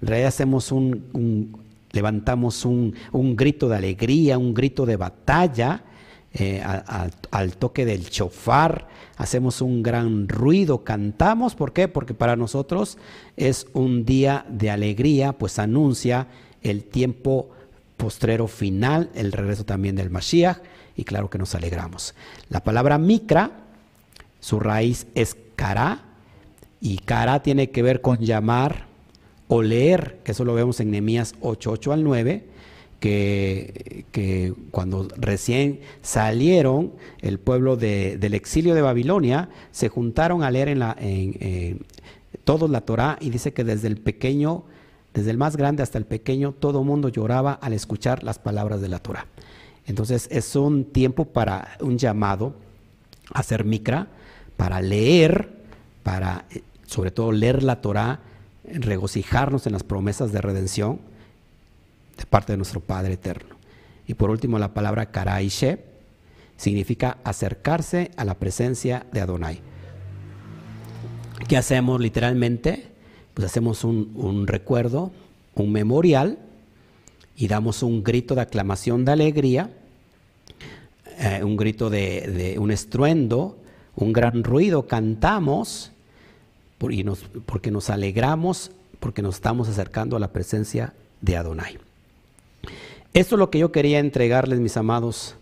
[0.00, 1.56] En realidad hacemos un,
[1.90, 2.94] levantamos un,
[3.34, 5.82] grito de alegría, un grito de batalla,
[6.34, 8.86] eh, al toque del chofar,
[9.16, 11.88] hacemos un gran ruido, cantamos, ¿por qué?
[11.88, 12.98] Porque para nosotros
[13.36, 16.28] es un día de alegría, pues anuncia
[16.62, 17.50] el tiempo
[17.96, 20.58] postrero final, el regreso también del Mashiach,
[20.96, 22.14] y claro que nos alegramos.
[22.48, 23.62] La palabra micra
[24.42, 26.02] su raíz es cara
[26.80, 28.86] y cara tiene que ver con llamar
[29.46, 32.44] o leer, eso lo vemos en Nehemías 8, 8 al 9,
[32.98, 40.68] que, que, cuando recién salieron el pueblo del exilio de Babilonia, se juntaron a leer
[40.68, 40.96] en la,
[42.44, 44.64] todos la Torah y dice que desde el pequeño,
[45.14, 48.88] desde el más grande hasta el pequeño, todo mundo lloraba al escuchar las palabras de
[48.88, 49.26] la Torah.
[49.86, 52.54] Entonces es un tiempo para un llamado
[53.32, 54.08] a hacer micra,
[54.56, 55.50] para leer,
[56.02, 58.20] para eh, sobre todo leer la Torah,
[58.64, 61.00] regocijarnos en las promesas de redención
[62.16, 63.56] de parte de nuestro Padre Eterno.
[64.06, 65.84] Y por último, la palabra Karaishe
[66.56, 69.60] significa acercarse a la presencia de Adonai.
[71.48, 72.91] ¿Qué hacemos literalmente?
[73.34, 75.10] Pues hacemos un, recuerdo,
[75.54, 76.38] un memorial
[77.36, 79.70] y damos un grito de aclamación de alegría,
[81.18, 83.58] eh, un grito de, un estruendo
[83.94, 85.92] un gran ruido, cantamos
[86.78, 91.78] porque nos alegramos, porque nos estamos acercando a la presencia de Adonai.
[93.14, 95.36] Esto es lo que yo quería entregarles, mis amados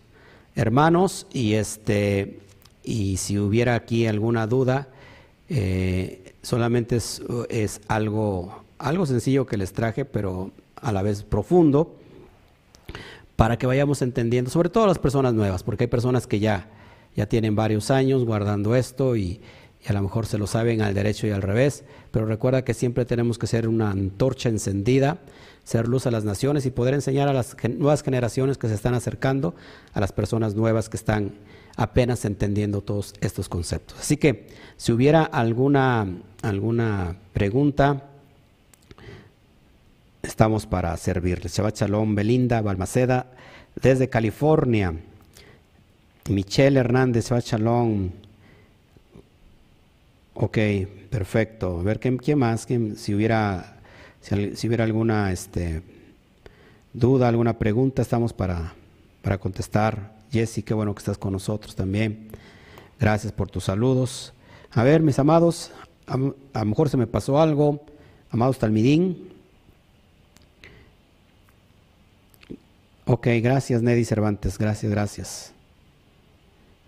[0.55, 2.39] hermanos, y este
[2.83, 4.87] y si hubiera aquí alguna duda,
[5.49, 11.95] eh, solamente es, algo, algo sencillo que les traje, pero a la vez profundo,
[13.35, 16.69] para que vayamos entendiendo, sobre todo las personas nuevas, porque hay personas que ya
[17.15, 19.41] ya tienen varios años guardando esto y,
[19.87, 23.03] a lo mejor se lo saben al derecho y al revés, pero recuerda que siempre
[23.03, 25.17] tenemos que ser una antorcha encendida,
[25.63, 28.93] ser luz a las naciones y poder enseñar a las nuevas generaciones que se están
[28.93, 29.55] acercando,
[29.93, 31.31] a las personas nuevas que están
[31.81, 33.99] apenas entendiendo todos estos conceptos.
[33.99, 36.07] Así que si hubiera alguna,
[36.43, 38.07] alguna pregunta,
[40.21, 41.55] estamos para servirles.
[41.55, 43.31] Shabbat Shalom, Belinda, Balmaceda,
[43.81, 44.93] desde California.
[46.29, 48.13] Michelle Hernández, Bachalón.
[50.35, 50.57] Ok,
[51.09, 51.79] perfecto.
[51.79, 52.67] A ver, ¿qué, más?
[52.95, 53.79] si, hubiera,
[54.21, 55.81] si, hubiera alguna este,
[56.93, 58.75] duda, alguna pregunta, estamos para,
[59.23, 60.20] para contestar.
[60.31, 62.29] Jessy, qué bueno que estás con nosotros también.
[62.99, 64.33] Gracias por tus saludos.
[64.71, 65.71] A ver, mis amados,
[66.07, 67.83] a, lo mejor se me pasó algo.
[68.29, 69.29] Amados Talmidín.
[73.05, 75.51] Ok, gracias Neddy Cervantes, gracias, gracias.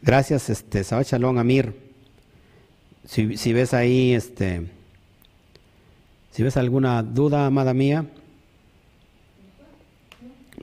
[0.01, 1.75] Gracias, este, Sabach Shalom, Amir.
[3.05, 4.67] Si, si, ves ahí, este,
[6.31, 8.05] si ves alguna duda, amada mía,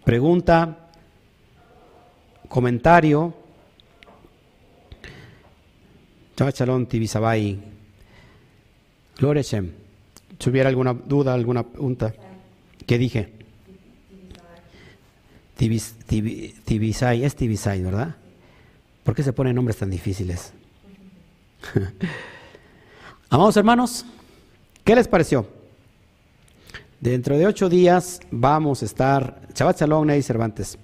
[0.04, 0.89] pregunta,
[2.50, 3.32] comentario,
[6.36, 7.58] Shabbat Shalom, Tibisabai.
[9.16, 9.70] Gloria Shem.
[10.38, 12.12] Si hubiera alguna duda, alguna pregunta,
[12.86, 13.32] ¿qué dije?
[15.56, 18.16] Tibisai, es Tibisai, ¿verdad?
[19.04, 20.52] ¿Por qué se ponen nombres tan difíciles?
[23.30, 24.06] Amados hermanos,
[24.82, 25.46] ¿qué les pareció?
[27.00, 30.78] Dentro de ocho días vamos a estar, Shabbat Shalom, Ney Cervantes,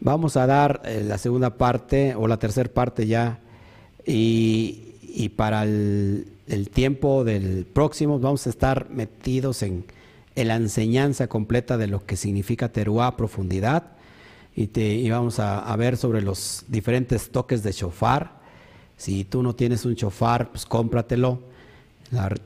[0.00, 3.38] vamos a dar eh, la segunda parte o la tercera parte ya
[4.06, 6.26] y, para el,
[6.72, 9.84] tiempo del próximo vamos a estar metidos en,
[10.36, 13.84] la enseñanza completa de lo que significa teruá profundidad
[14.54, 18.36] y, vamos a, ver sobre los diferentes toques de shofar.
[18.96, 21.40] Si tú no tienes un shofar, pues cómpratelo.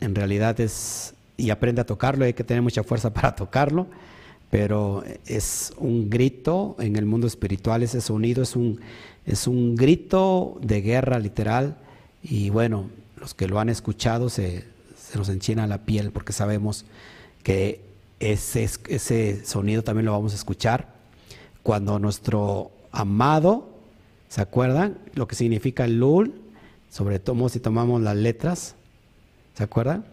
[0.01, 3.87] en realidad es, y aprende a tocarlo, hay que tener mucha fuerza para tocarlo,
[4.51, 8.81] pero es un grito en el mundo espiritual, ese sonido es un,
[9.25, 11.77] es un grito de guerra literal.
[12.23, 14.65] Y bueno, los que lo han escuchado se,
[14.97, 16.85] se nos enchina la piel porque sabemos
[17.45, 17.81] que
[18.19, 20.89] ese, ese sonido también lo vamos a escuchar
[21.63, 23.69] cuando nuestro amado,
[24.29, 24.99] ¿se acuerdan?
[25.15, 26.35] Lo que significa el lul,
[26.91, 28.75] sobre todo si tomamos las letras,
[29.55, 30.05] ¿se acuerdan?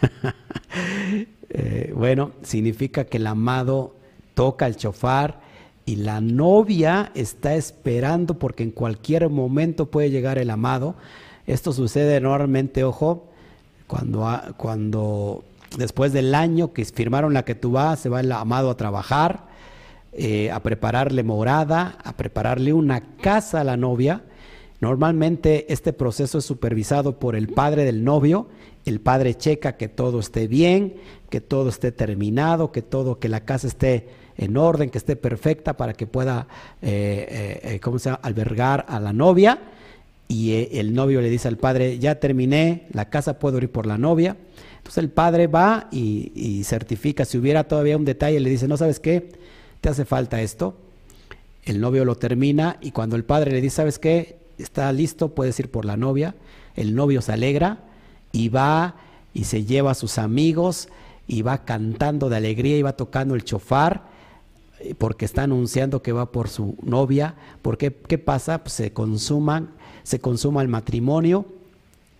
[1.50, 3.94] Eh, bueno, significa que el amado
[4.34, 5.40] toca el chofar
[5.86, 10.96] y la novia está esperando porque en cualquier momento puede llegar el amado.
[11.46, 13.28] Esto sucede enormemente, ojo,
[13.86, 14.28] cuando,
[14.58, 15.44] cuando
[15.76, 19.46] después del año que firmaron la que tú vas, se va el amado a trabajar,
[20.12, 24.22] eh, a prepararle morada, a prepararle una casa a la novia.
[24.80, 28.48] Normalmente este proceso es supervisado por el padre del novio.
[28.88, 30.94] El padre checa que todo esté bien,
[31.28, 34.08] que todo esté terminado, que todo, que la casa esté
[34.38, 36.48] en orden, que esté perfecta para que pueda,
[36.80, 38.20] eh, eh, ¿cómo se llama?
[38.22, 39.58] albergar a la novia.
[40.26, 43.98] Y el novio le dice al padre, ya terminé, la casa puedo ir por la
[43.98, 44.38] novia.
[44.78, 49.00] Entonces el padre va y, certifica, si hubiera todavía un detalle, le dice, no sabes
[49.00, 49.32] qué,
[49.82, 50.76] te hace falta esto.
[51.62, 54.38] El novio lo termina y cuando el padre le dice, ¿sabes qué?
[54.56, 56.36] Está listo, puedes ir por la novia.
[56.74, 57.87] El novio se alegra
[58.32, 58.96] y va
[59.34, 60.88] y se lleva a sus amigos
[61.26, 64.02] y va cantando de alegría y va tocando el chofar
[64.80, 67.34] eh, porque está anunciando que va por su novia.
[67.62, 68.58] Porque qué pasa?
[68.64, 69.70] Pues se consuman,
[70.02, 71.46] se consuma el matrimonio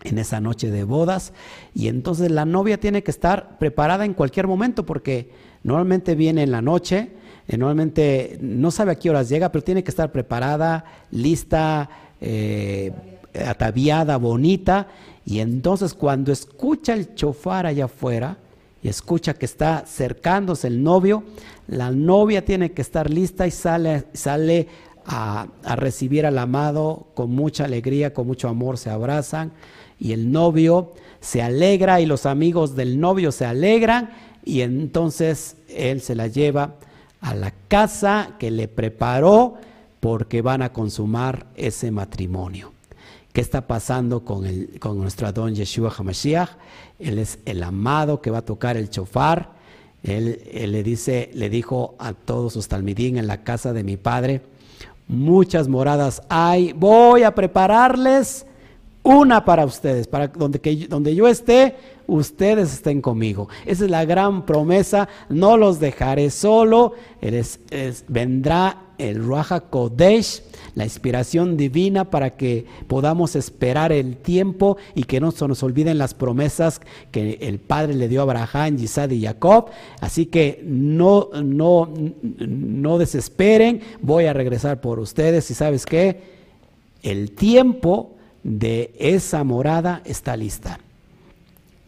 [0.04, 1.32] en esa noche de bodas
[1.74, 5.30] y entonces la novia tiene que estar preparada en cualquier momento porque
[5.64, 7.10] normalmente viene en la noche,
[7.48, 11.90] eh, normalmente no sabe a qué horas llega, pero tiene que estar preparada, lista,
[12.20, 12.92] eh,
[13.34, 14.86] ataviada, bonita
[15.28, 18.38] y entonces cuando escucha el chofar allá afuera
[18.82, 21.22] y escucha que está cercándose el novio,
[21.66, 24.68] la novia tiene que estar lista y sale, sale
[25.04, 29.52] a, a recibir al amado con mucha alegría, con mucho amor, se abrazan
[30.00, 34.08] y el novio se alegra y los amigos del novio se alegran
[34.46, 36.76] y entonces él se la lleva
[37.20, 39.56] a la casa que le preparó
[40.00, 42.77] porque van a consumar ese matrimonio.
[43.32, 46.50] ¿Qué está pasando con, el, con nuestro Adón Yeshua HaMashiach?
[46.98, 49.52] Él es el amado que va a tocar el chofar.
[50.02, 54.42] Él, le dice, le dijo a todos sus talmidín en la casa de mi padre,
[55.08, 58.46] muchas moradas hay, voy a prepararles
[59.02, 61.76] una para ustedes, para donde, que, donde yo esté,
[62.06, 63.48] ustedes estén conmigo.
[63.66, 66.94] Esa es la gran promesa, no los dejaré solo,
[68.08, 70.42] vendrá el Ruaja Kodesh,
[70.74, 75.98] la inspiración divina para que podamos esperar el tiempo y que no se nos olviden
[75.98, 76.80] las promesas
[77.10, 79.70] que el Padre le dio a Abraham, Isaac y Jacob.
[80.00, 81.92] Así que no, no,
[82.38, 86.20] no desesperen, voy a regresar por ustedes y sabes qué,
[87.02, 90.80] el tiempo de esa morada está lista.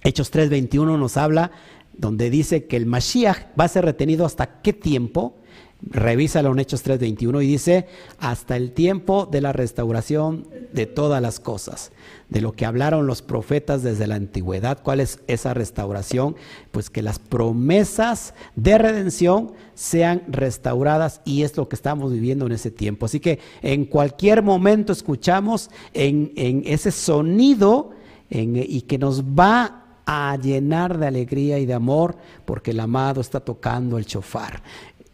[0.03, 1.51] Hechos 3:21 nos habla
[1.97, 5.35] donde dice que el Mashiach va a ser retenido hasta qué tiempo.
[5.83, 7.87] Revísalo en Hechos 3:21 y dice
[8.19, 11.91] hasta el tiempo de la restauración de todas las cosas,
[12.29, 14.83] de lo que hablaron los profetas desde la antigüedad.
[14.83, 16.37] ¿Cuál es esa restauración?
[16.71, 22.53] Pues que las promesas de redención sean restauradas y es lo que estamos viviendo en
[22.53, 23.07] ese tiempo.
[23.07, 26.33] Así que en cualquier momento escuchamos en,
[26.67, 27.93] ese sonido
[28.29, 29.81] y que nos va
[30.13, 34.61] a llenar de alegría y de amor porque el amado está tocando el chofar.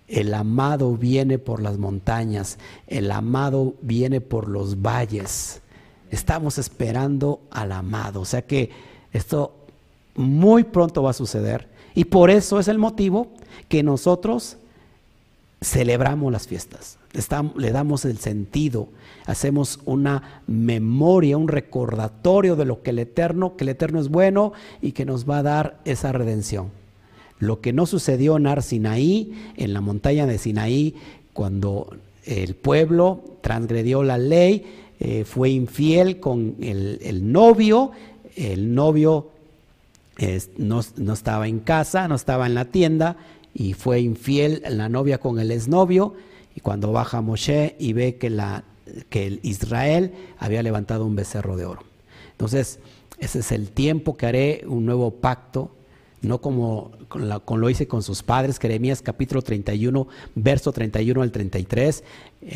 [0.09, 5.61] El amado viene por las montañas, el amado viene por los valles.
[6.11, 8.21] Estamos esperando al amado.
[8.21, 8.71] O sea que
[9.13, 9.55] esto
[10.15, 11.69] muy pronto va a suceder.
[11.95, 13.29] Y por eso es el motivo
[13.69, 14.59] que nosotros
[15.63, 16.99] celebramos las fiestas,
[17.57, 18.89] le damos el sentido,
[19.25, 24.53] hacemos una memoria, un recordatorio de lo que el Eterno, que el Eterno es bueno
[24.83, 26.71] y que nos va a dar esa redención.
[27.39, 30.95] Lo que no sucedió en Ar Sinaí, en la montaña de Sinaí,
[31.33, 34.65] cuando el pueblo transgredió la ley,
[34.99, 37.93] eh, fue infiel con el, novio,
[38.35, 39.29] el novio
[40.57, 40.81] no,
[41.13, 43.17] estaba en casa, no estaba en la tienda,
[43.55, 46.15] y fue infiel la novia con el exnovio,
[46.55, 48.65] y cuando baja Moshe y ve que, la,
[49.11, 51.83] que Israel había levantado un becerro de oro.
[52.33, 52.79] Entonces,
[53.19, 55.76] ese es el tiempo que haré un nuevo pacto
[56.23, 62.05] no como con, lo hice con sus padres, Jeremías capítulo 31, verso 31 al 33,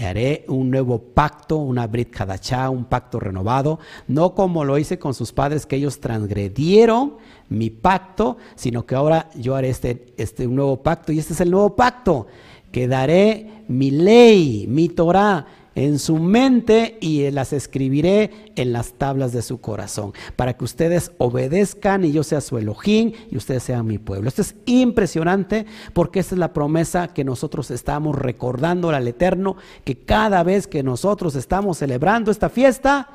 [0.02, 5.14] haré un nuevo pacto, una Brit Kadachá, un pacto renovado, no como lo hice con
[5.14, 7.16] sus padres, que ellos transgredieron
[7.48, 11.50] mi pacto, sino que ahora yo haré este, este nuevo pacto, y este es el
[11.50, 12.26] nuevo pacto,
[12.72, 15.46] que daré mi ley, mi Torah,
[15.80, 21.12] en su mente y las escribiré en las tablas de su corazón, para que ustedes
[21.16, 24.28] obedezcan y yo sea su Elohim y ustedes sean mi pueblo.
[24.28, 25.64] Esto es impresionante
[25.94, 30.82] porque esta es la promesa que nosotros estamos recordando al Eterno, que cada vez que
[30.82, 33.08] nosotros estamos celebrando esta fiesta,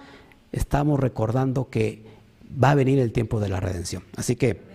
[0.52, 2.02] estamos recordando que
[2.62, 4.02] va a venir el tiempo de la redención.
[4.16, 4.74] Así que...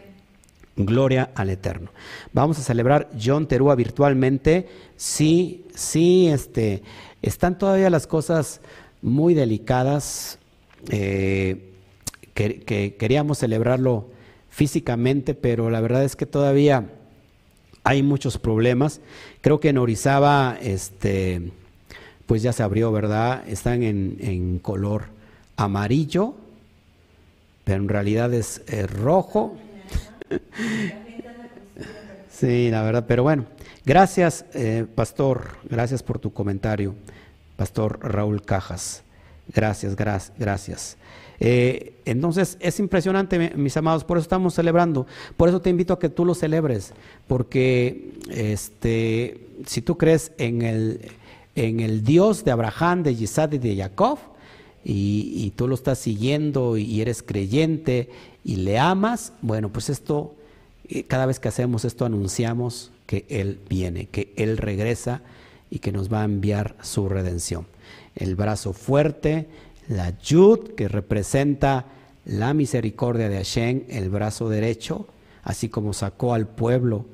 [0.77, 1.91] Gloria al Eterno.
[2.33, 4.67] Vamos a celebrar John Terúa virtualmente.
[4.97, 6.83] Sí, sí, este,
[7.23, 8.61] están todavía las cosas
[9.03, 10.39] muy delicadas.
[10.89, 11.71] Eh,
[12.35, 14.07] que, queríamos celebrarlo
[14.49, 16.87] físicamente, pero la verdad es que todavía
[17.85, 19.01] hay muchos problemas.
[19.41, 21.53] Creo que en Orizaba, este,
[22.27, 23.43] pues ya se abrió, ¿verdad?
[23.49, 25.05] Están en, color
[25.57, 26.35] amarillo,
[27.65, 28.63] pero en realidad es,
[28.93, 29.57] rojo.
[32.31, 33.47] sí, la verdad, pero bueno,
[33.91, 36.95] Gracias, eh, pastor, gracias por tu comentario,
[37.57, 39.03] pastor Raúl Cajas.
[39.53, 40.97] Gracias, gracias.
[41.41, 45.09] Eh, entonces es impresionante, mis amados, por eso estamos celebrando.
[45.37, 46.93] Por eso te invito a que tú lo celebres,
[47.27, 51.11] porque este, si tú crees en el,
[51.57, 54.21] en el Dios de Abraham, de Isaac y de Jacob,
[54.85, 58.09] y, y, tú lo estás siguiendo y eres creyente
[58.45, 60.37] y le amas, bueno, pues esto,
[60.89, 65.21] eh, cada vez que hacemos esto anunciamos que Él viene, que Él regresa
[65.69, 67.67] y que nos va a enviar su redención.
[68.15, 69.49] El brazo fuerte,
[69.89, 71.87] la yud, que representa
[72.25, 75.09] la misericordia de Hashem, el brazo derecho,
[75.43, 77.05] así como sacó al pueblo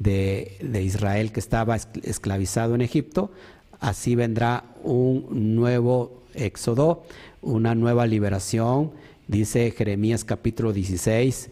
[0.00, 3.30] de, de Israel que estaba esclavizado en Egipto,
[3.78, 7.04] así vendrá un nuevo éxodo,
[7.40, 8.90] una nueva liberación,
[9.28, 11.50] dice Jeremías capítulo 16,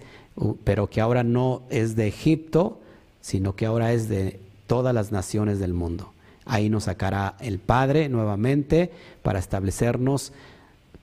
[0.64, 2.80] pero que ahora no es de Egipto,
[3.24, 6.12] sino que ahora es de todas las naciones del mundo.
[6.44, 8.90] Ahí nos sacará el Padre nuevamente
[9.22, 10.34] para establecernos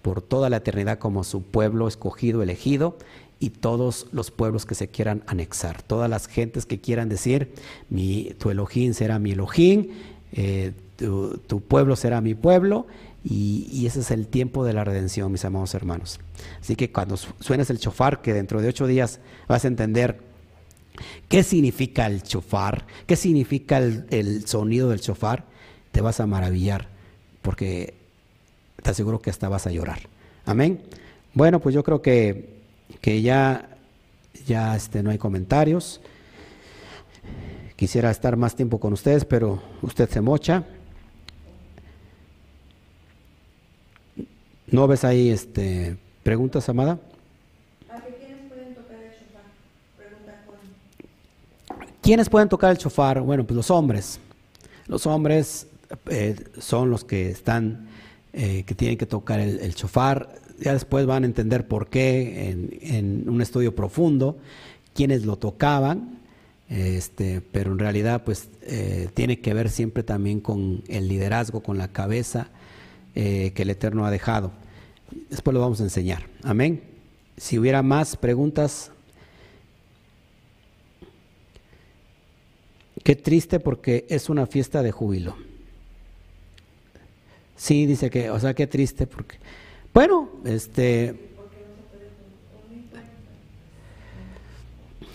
[0.03, 2.95] por toda la eternidad como su pueblo escogido, elegido,
[3.39, 7.53] y todos los pueblos que se quieran anexar, todas las gentes que quieran decir,
[7.89, 9.87] mi, tu Elohim será mi Elohim,
[10.31, 12.85] eh, tu, pueblo será mi pueblo,
[13.23, 16.19] y, y, ese es el tiempo de la redención, mis amados hermanos.
[16.59, 20.30] Así que cuando suenes el chofar, que dentro de ocho días vas a entender
[21.27, 22.85] ¿Qué significa el chofar?
[23.05, 25.45] ¿Qué significa el, sonido del chofar?
[25.91, 26.87] Te vas a maravillar
[27.41, 27.93] porque
[28.81, 29.99] te aseguro que hasta vas a llorar.
[30.45, 30.81] Amén.
[31.33, 32.61] Bueno, pues yo creo que,
[33.01, 33.69] que ya,
[34.45, 36.01] ya este, no hay comentarios.
[37.75, 40.63] Quisiera estar más tiempo con ustedes, pero usted se mocha.
[44.67, 46.99] ¿No ves ahí este, preguntas, Amada?
[52.11, 53.21] ¿Quiénes pueden tocar el chofar?
[53.21, 54.19] Bueno, pues los hombres.
[54.87, 55.67] Los hombres
[56.09, 57.87] eh, son los que están,
[58.33, 59.73] eh, que tienen que tocar el, el.
[60.59, 62.49] Ya después van a entender por qué
[62.81, 64.37] en, un estudio profundo,
[64.93, 66.19] quiénes lo tocaban.
[66.67, 71.77] Este, pero en realidad, pues eh, tiene que ver siempre también con el liderazgo, con
[71.77, 72.49] la cabeza
[73.13, 74.51] que el Eterno ha dejado.
[75.29, 76.23] Después lo vamos a enseñar.
[76.43, 76.83] Amén.
[77.37, 78.91] Si hubiera más preguntas,
[83.03, 85.35] Qué triste porque es una fiesta de júbilo.
[87.55, 89.37] Sí, dice que, o sea, qué triste porque,
[89.93, 91.15] bueno, este,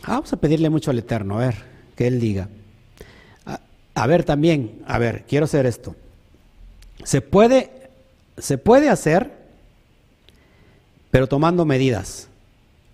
[0.06, 1.56] vamos a pedirle mucho al Eterno, a ver,
[1.96, 2.48] que Él diga.
[3.94, 5.96] A, ver también, a ver, quiero hacer esto.
[7.02, 7.90] Se puede,
[8.36, 9.32] se puede hacer,
[11.10, 12.28] pero tomando medidas.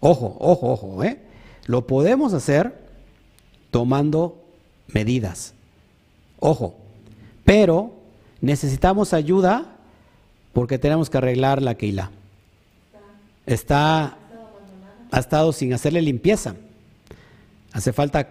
[0.01, 1.19] Ojo, ojo, ojo, ¿eh?
[1.67, 2.73] Lo podemos hacer
[3.71, 4.42] tomando
[4.95, 5.55] medidas.
[6.39, 6.75] Ojo,
[7.45, 7.95] pero
[8.41, 9.77] necesitamos ayuda
[10.53, 12.11] porque tenemos que arreglar la Keilah.
[13.47, 14.17] Está,
[15.11, 16.55] ha estado sin hacerle limpieza.
[17.73, 18.29] Hace falta,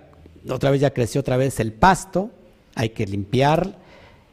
[0.49, 2.29] otra vez ya creció otra vez el pasto,
[2.75, 3.75] hay que limpiar.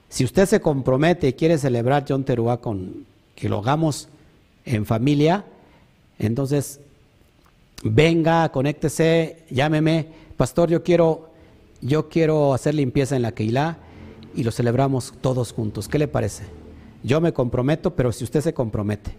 [0.09, 4.09] Si usted se compromete y quiere celebrar John Teruá con que lo hagamos
[4.65, 5.45] en familia,
[6.19, 6.81] entonces
[7.83, 10.07] venga, conéctese, llámeme,
[10.37, 11.28] pastor, yo quiero,
[11.81, 13.79] yo quiero hacer limpieza en la Keilah
[14.35, 15.89] y lo celebramos todos juntos.
[15.89, 16.45] ¿Qué le parece?
[17.03, 19.13] Yo me comprometo, pero si usted se compromete,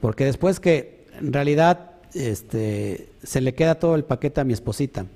[0.00, 5.06] porque después que en realidad este, se le queda todo el paquete a mi esposita,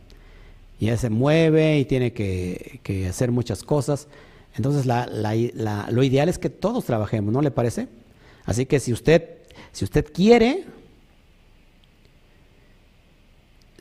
[0.79, 4.09] y ella se mueve y tiene que, hacer muchas cosas,
[4.57, 7.89] entonces lo ideal es que todos trabajemos, ¿no le parece?
[8.45, 9.39] Así que si usted,
[9.73, 10.65] si usted quiere,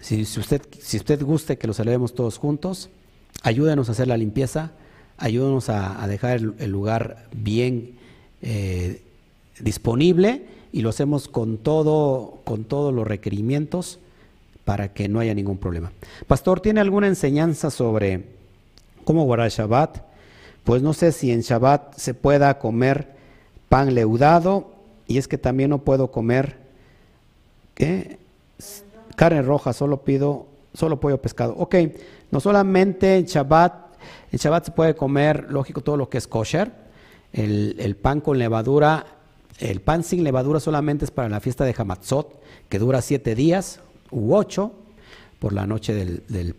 [0.01, 2.89] si, usted, si usted guste que lo celebremos todos juntos,
[3.43, 4.71] ayúdenos a hacer la limpieza,
[5.17, 7.91] ayúdenos a, dejar el, lugar bien
[8.41, 9.01] eh,
[9.59, 13.99] disponible y lo hacemos con todo, con todos los requerimientos
[14.65, 15.91] para que no haya ningún problema.
[16.25, 18.23] Pastor, ¿tiene alguna enseñanza sobre
[19.03, 19.97] cómo guardar Shabbat?
[20.63, 23.13] Pues no sé si en Shabbat se pueda comer
[23.67, 24.71] pan leudado
[25.07, 26.57] y es que también no puedo comer
[27.75, 28.17] ¿qué?
[29.15, 31.55] carne roja, solo pido solo pollo pescado.
[31.57, 31.75] Ok,
[32.31, 33.73] no solamente en Shabbat,
[34.31, 36.71] en Shabbat se puede comer, lógico, todo lo que es kosher,
[37.31, 39.05] el, pan con levadura,
[39.59, 43.79] el pan sin levadura solamente es para la fiesta de Hamatzot, que dura siete días
[44.11, 44.71] u ocho
[45.39, 46.55] por la noche del, del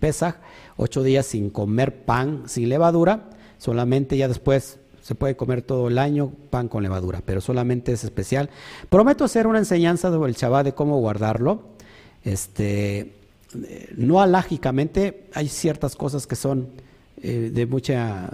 [0.76, 5.98] ocho días sin comer pan sin levadura, solamente ya después se puede comer todo el
[5.98, 8.48] año pan con levadura, pero solamente es especial.
[8.88, 11.60] Prometo hacer una enseñanza sobre el Shabbat de cómo guardarlo.
[12.22, 13.12] Este,
[13.96, 16.68] no alágicamente, hay ciertas cosas que son
[17.22, 18.30] eh, de mucha,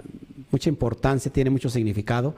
[0.51, 2.35] mucha importancia, tiene mucho significado,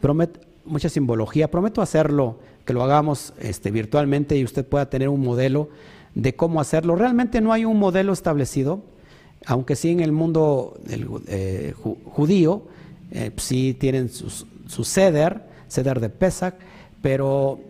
[0.00, 1.50] prometo, mucha simbología.
[1.50, 5.68] Prometo hacerlo, que lo hagamos este, virtualmente y usted pueda tener un modelo
[6.14, 6.96] de cómo hacerlo.
[6.96, 8.82] Realmente no hay un modelo establecido,
[9.46, 12.62] aunque sí en el mundo eh, judío
[13.12, 16.54] eh, sí tienen su ceder, ceder de Pesach,
[17.02, 17.60] pero,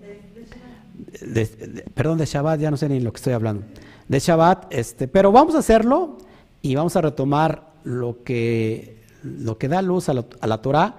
[1.94, 3.64] perdón, de Shabbat, ya no sé ni lo que estoy hablando,
[4.08, 6.18] de Shabbat, este, pero vamos a hacerlo
[6.62, 10.96] y vamos a retomar lo que, lo que da luz a, la Torah,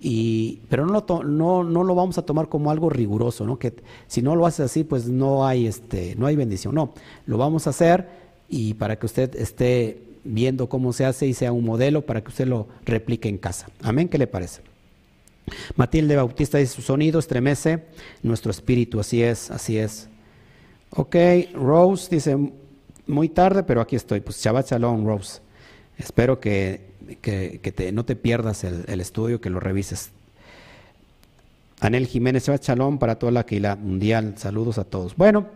[0.00, 3.58] y, pero no lo, no, no lo vamos a tomar como algo riguroso, ¿no?
[3.58, 3.74] que
[4.06, 6.92] si no lo hace así, pues no hay, este, no hay bendición, no,
[7.26, 8.08] lo vamos a hacer
[8.48, 12.28] y para que usted esté viendo cómo se hace y sea un modelo para que
[12.28, 13.68] usted lo replique en casa.
[13.82, 14.62] Amén, ¿qué le parece?
[15.76, 17.84] Matilde Bautista dice, su sonido estremece
[18.22, 20.08] nuestro espíritu, así es, así es.
[20.98, 21.14] Ok,
[21.52, 22.36] Rose dice,
[23.06, 24.20] muy tarde, pero aquí estoy.
[24.20, 25.40] Pues Shabbat Shalom, Rose.
[25.98, 26.80] Espero que,
[27.20, 30.10] que, no te pierdas el, estudio, que lo revises.
[31.80, 34.34] Anel Jiménez, Shabbat Shalom para toda la la mundial.
[34.38, 35.14] Saludos a todos.
[35.16, 35.46] Bueno,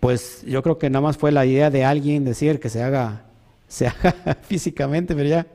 [0.00, 3.24] pues yo creo que nada más fue la idea de alguien decir que se haga,
[3.68, 5.46] se haga físicamente, pero ya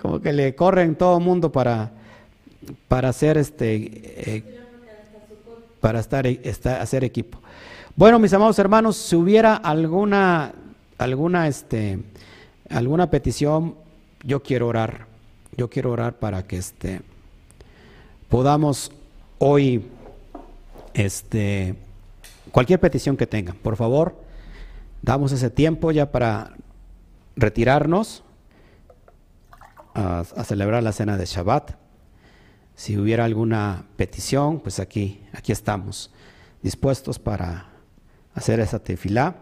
[0.00, 1.92] como que le corren todo el mundo para,
[2.88, 4.44] para hacer este, eh,
[5.80, 7.38] para estar, estar, hacer equipo.
[7.96, 10.52] Bueno, mis amados hermanos, si hubiera alguna,
[10.98, 11.98] alguna, este,
[12.68, 13.74] alguna petición,
[14.22, 15.06] yo quiero orar,
[15.56, 17.02] yo quiero orar para que este,
[18.28, 18.92] podamos
[19.38, 19.86] hoy,
[20.94, 21.76] este,
[22.50, 24.16] Cualquier petición que tengan, por favor,
[25.02, 26.54] damos ese tiempo ya para
[27.36, 28.24] retirarnos
[29.94, 31.76] a, celebrar la cena de Shabbat.
[32.74, 36.10] Si hubiera alguna petición, pues aquí, aquí estamos,
[36.60, 37.69] dispuestos para
[38.34, 39.36] hacer esa tefilá.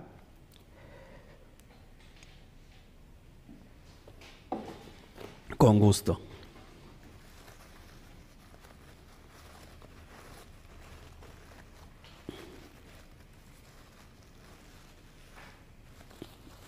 [5.56, 6.20] Con gusto.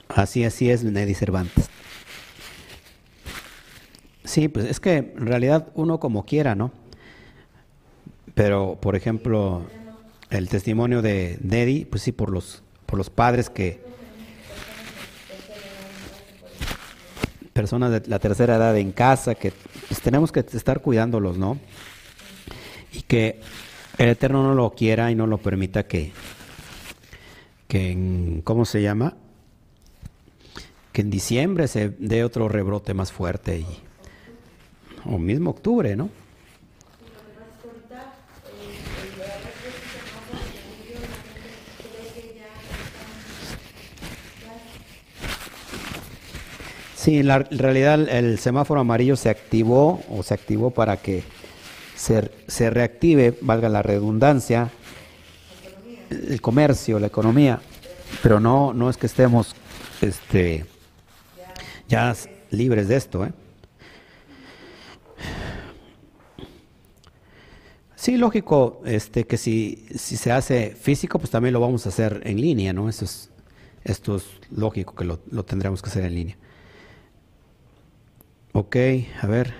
[0.08, 1.70] Así, así es, Neddy Cervantes.
[4.24, 6.72] Sí, pues es que en realidad uno como quiera, ¿no?
[8.34, 9.62] Pero, por ejemplo,
[10.30, 13.80] el testimonio de Neddy, pues sí, por los, por los padres que...
[17.52, 19.52] Personas de la tercera edad en casa, que
[19.88, 21.58] pues, tenemos que estar cuidándolos, ¿no?
[22.92, 23.40] Y que
[23.98, 26.12] el Eterno no lo quiera y no lo permita que,
[27.68, 29.14] que ¿cómo se llama?
[30.92, 33.66] que en diciembre se dé otro rebrote más fuerte y,
[35.04, 36.10] o mismo octubre, ¿no?
[47.00, 51.22] Sí, en, la, realidad el semáforo amarillo se activó o se activó para que
[51.96, 54.70] se, se reactive, valga la redundancia,
[56.10, 57.62] el comercio, la economía,
[58.22, 59.54] pero no, no es que estemos
[60.02, 60.66] este,
[61.88, 62.14] ya
[62.50, 63.24] libres de esto.
[63.24, 63.32] ¿eh?
[67.96, 72.20] Sí, lógico, este, que si, si se hace físico, pues también lo vamos a hacer
[72.26, 72.90] en línea, ¿no?
[72.90, 73.30] Eso es,
[73.84, 76.36] esto es lógico que lo, lo tendremos que hacer en línea.
[78.52, 78.76] Ok,
[79.22, 79.54] a ver.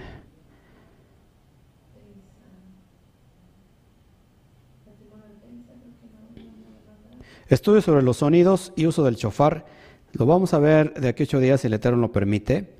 [7.49, 9.67] Estudio sobre los sonidos y uso del chofar.
[10.13, 12.75] Lo vamos a ver de aquí a ocho días si el Eterno lo permite.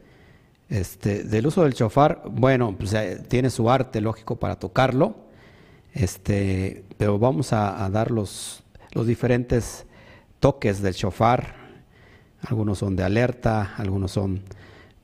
[0.69, 5.17] Este, del uso del chofar, bueno, pues, eh, tiene su arte lógico para tocarlo.
[5.93, 8.63] Este, pero vamos a, dar los,
[8.93, 9.87] los diferentes
[10.41, 11.55] toques del chofar.
[12.43, 14.43] Algunos son de alerta, algunos son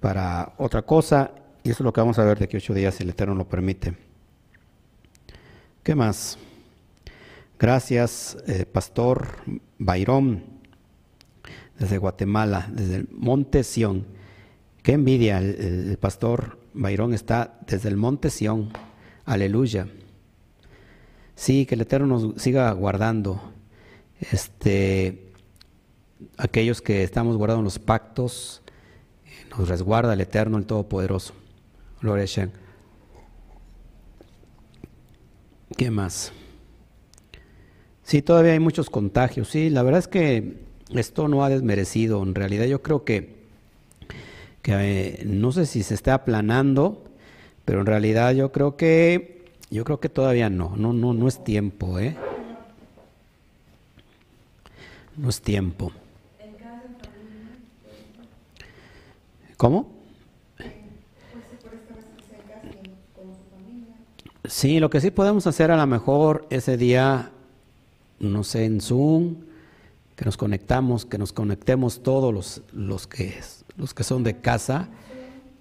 [0.06, 1.32] para otra cosa.
[1.64, 3.34] Y eso es lo que vamos a ver de aquí ocho días, si el Eterno
[3.34, 3.96] lo permite.
[5.82, 6.38] ¿Qué más?
[7.58, 9.26] Gracias, eh, Pastor
[9.78, 10.44] Bayrón,
[11.76, 14.06] desde Guatemala, desde el Monte Sión.
[14.84, 18.70] Qué envidia, el, el Pastor Bayrón está desde el Monte Sión.
[19.24, 19.88] Aleluya.
[21.34, 23.42] Sí, que el Eterno nos siga guardando.
[24.20, 25.32] Este,
[26.36, 28.62] aquellos que estamos guardando los pactos,
[29.58, 31.34] nos resguarda el Eterno, el Todopoderoso.
[32.00, 32.50] Gloria a Shem.
[35.76, 36.32] ¿Qué más?
[38.02, 39.48] Sí, todavía hay muchos contagios.
[39.48, 40.58] Sí, la verdad es que
[40.94, 42.22] esto no ha desmerecido.
[42.22, 43.34] En realidad yo creo que,
[44.62, 47.04] que eh, no sé si se está aplanando,
[47.64, 51.42] pero en realidad yo creo que yo creo que todavía no, no, no, no es
[51.42, 52.16] tiempo, ¿eh?
[55.16, 55.90] No es tiempo.
[59.56, 59.96] ¿Cómo?
[64.44, 67.32] Sí, lo que sí podemos hacer a lo mejor ese día,
[68.20, 69.36] no sé, en Zoom,
[70.14, 73.34] que nos conectamos, que nos conectemos todos los, los, que,
[73.76, 74.88] los que son de casa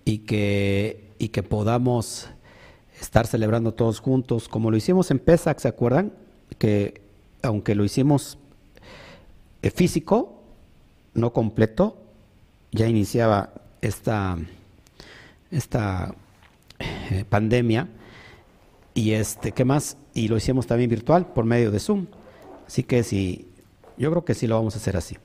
[0.03, 2.29] y que, y que podamos
[3.01, 6.13] estar celebrando todos juntos, como lo hicimos en Pesach, ¿se acuerdan?
[6.57, 7.01] Que
[7.41, 8.37] aunque lo hicimos
[9.61, 10.43] eh, físico,
[11.13, 11.97] no completo,
[12.71, 14.37] ya iniciaba esta,
[15.51, 16.13] esta
[16.79, 17.87] eh, pandemia
[18.93, 19.97] y este, ¿qué más?
[20.13, 22.07] Y lo hicimos también virtual por medio de Zoom.
[22.65, 23.47] Así que sí,
[23.97, 25.17] yo creo que sí lo vamos a hacer así.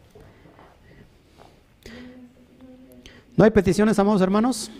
[3.37, 4.71] ¿No hay peticiones, amados hermanos?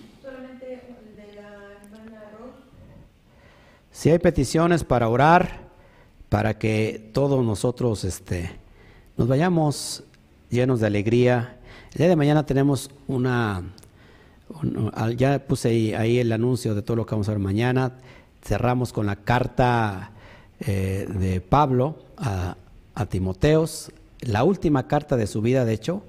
[3.93, 5.61] Si hay peticiones para orar,
[6.29, 8.51] para que todos nosotros este,
[9.17, 10.05] nos vayamos
[10.49, 11.60] llenos de alegría.
[11.93, 13.65] El día de mañana tenemos una,
[15.17, 17.95] ya puse ahí, el anuncio de todo lo que vamos a ver mañana.
[18.43, 20.13] Cerramos con la carta
[20.61, 22.57] eh, de Pablo a,
[22.95, 23.91] a Timoteos,
[24.21, 26.05] la última carta de su vida, de hecho,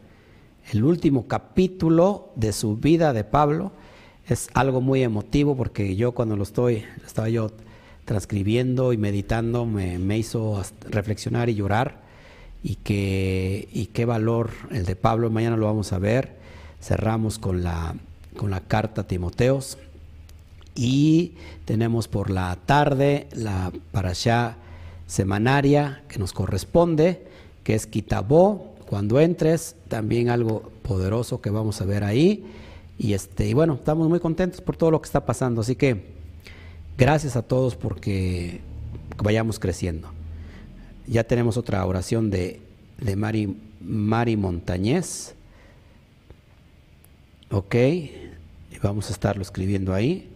[0.72, 3.72] el último capítulo de su vida de Pablo.
[4.28, 7.50] Es algo muy emotivo porque yo cuando lo estoy, estaba yo
[8.06, 12.01] transcribiendo y meditando me, hizo reflexionar y llorar
[12.64, 16.36] y, que, y qué valor el de Pablo, mañana lo vamos a ver,
[16.82, 17.96] cerramos con la,
[18.38, 19.78] con la carta a Timoteos.
[20.74, 21.34] Y
[21.66, 24.56] tenemos por la tarde la parashá
[25.06, 27.28] semanaria que nos corresponde,
[27.64, 32.46] que es Kitabó, cuando entres, también algo poderoso que vamos a ver ahí.
[32.98, 36.22] Y, este, y bueno, estamos muy contentos por todo lo que está pasando, así que
[37.02, 38.62] Gracias a todos porque
[39.24, 40.10] vayamos creciendo.
[41.12, 42.62] Ya tenemos otra oración de,
[42.98, 45.36] de Mari, Mari Montañez.
[47.52, 47.76] Ok,
[48.82, 50.30] vamos a estarlo escribiendo ahí.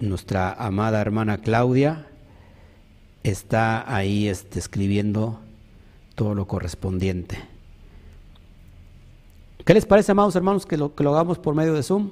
[0.00, 2.08] Nuestra amada hermana Claudia
[3.22, 5.38] está ahí este, escribiendo
[6.16, 7.38] todo lo correspondiente.
[9.64, 12.10] ¿Qué les parece, amados hermanos, que lo, que lo hagamos por medio de Zoom?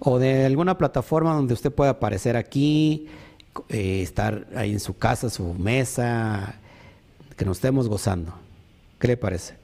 [0.00, 3.06] o de alguna plataforma donde usted pueda aparecer aquí,
[3.68, 6.56] eh, estar ahí en su casa, su mesa,
[7.36, 8.34] que nos estemos gozando.
[8.98, 9.54] ¿Qué le parece?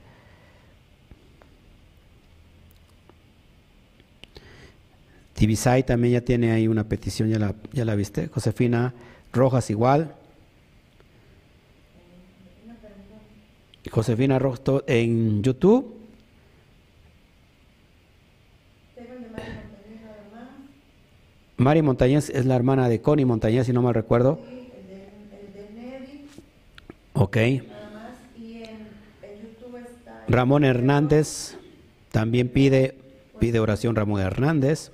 [5.34, 8.28] Tibisay también ya tiene ahí una petición, ya la, ya la viste.
[8.28, 8.92] Josefina
[9.32, 10.14] Rojas igual.
[13.90, 15.99] Josefina Rojas en YouTube.
[21.60, 24.40] Mari Montañez es la hermana de Connie Montañez, si no mal recuerdo.
[27.12, 27.36] Ok.
[30.26, 31.56] Ramón Hernández
[32.12, 32.94] también pide
[33.40, 34.92] Pide oración Ramón Hernández.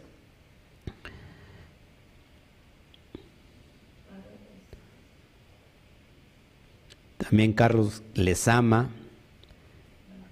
[7.19, 8.91] También Carlos les ama.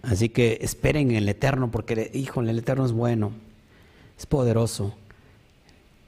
[0.03, 3.33] Así que esperen en el Eterno, porque, híjole, el Eterno es bueno,
[4.17, 4.95] es poderoso.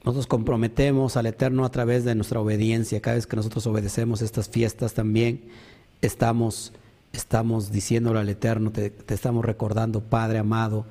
[0.06, 3.00] Nosotros comprometemos al Eterno a través de nuestra obediencia.
[3.00, 5.42] Cada vez que nosotros obedecemos estas fiestas también
[6.00, 6.72] estamos,
[7.12, 10.86] estamos diciéndole al Eterno, te, estamos recordando, Padre amado,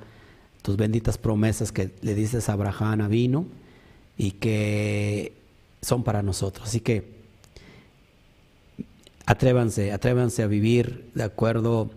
[0.60, 3.46] tus benditas promesas que le dices a Abraham, vino
[4.18, 5.32] y que
[5.80, 6.68] son para nosotros.
[6.68, 7.16] Así que
[9.24, 11.90] atrévanse, atrévanse a vivir de acuerdo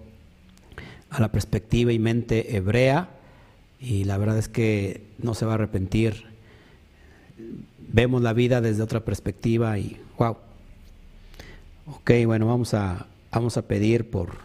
[1.09, 3.09] a la perspectiva y mente hebrea
[3.77, 6.28] y la verdad es que no se va a arrepentir.
[7.91, 10.37] Vemos la vida desde otra perspectiva y wow.
[11.87, 14.37] Ok, bueno, vamos a, vamos a pedir por,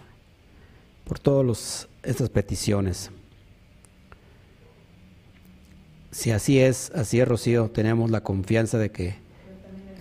[1.04, 3.10] por todas estas peticiones.
[6.10, 9.16] Si así es, así es, Rocío, tenemos la confianza de que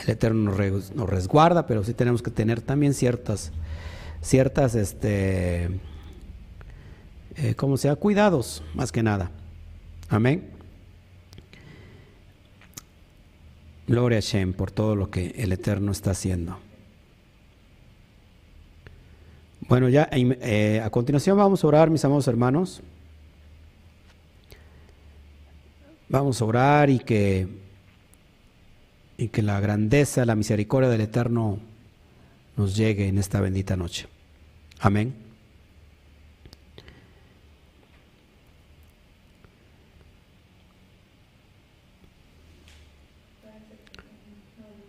[0.03, 3.51] el Eterno nos, resguarda, pero sí tenemos que tener también ciertas,
[4.21, 5.69] ciertas, este,
[7.35, 9.31] eh, como sea, cuidados, más que nada.
[10.09, 10.52] Amén.
[13.87, 16.57] Gloria a Shem por todo lo que el Eterno está haciendo.
[19.67, 22.81] Bueno, ya eh, a continuación vamos a orar, mis amados hermanos.
[26.09, 27.47] Vamos a orar y que,
[29.17, 31.59] y que la grandeza, la misericordia del Eterno
[32.55, 34.07] nos llegue en esta bendita noche.
[34.79, 35.22] Amén.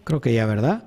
[0.05, 0.85] Creo que ya, ¿verdad?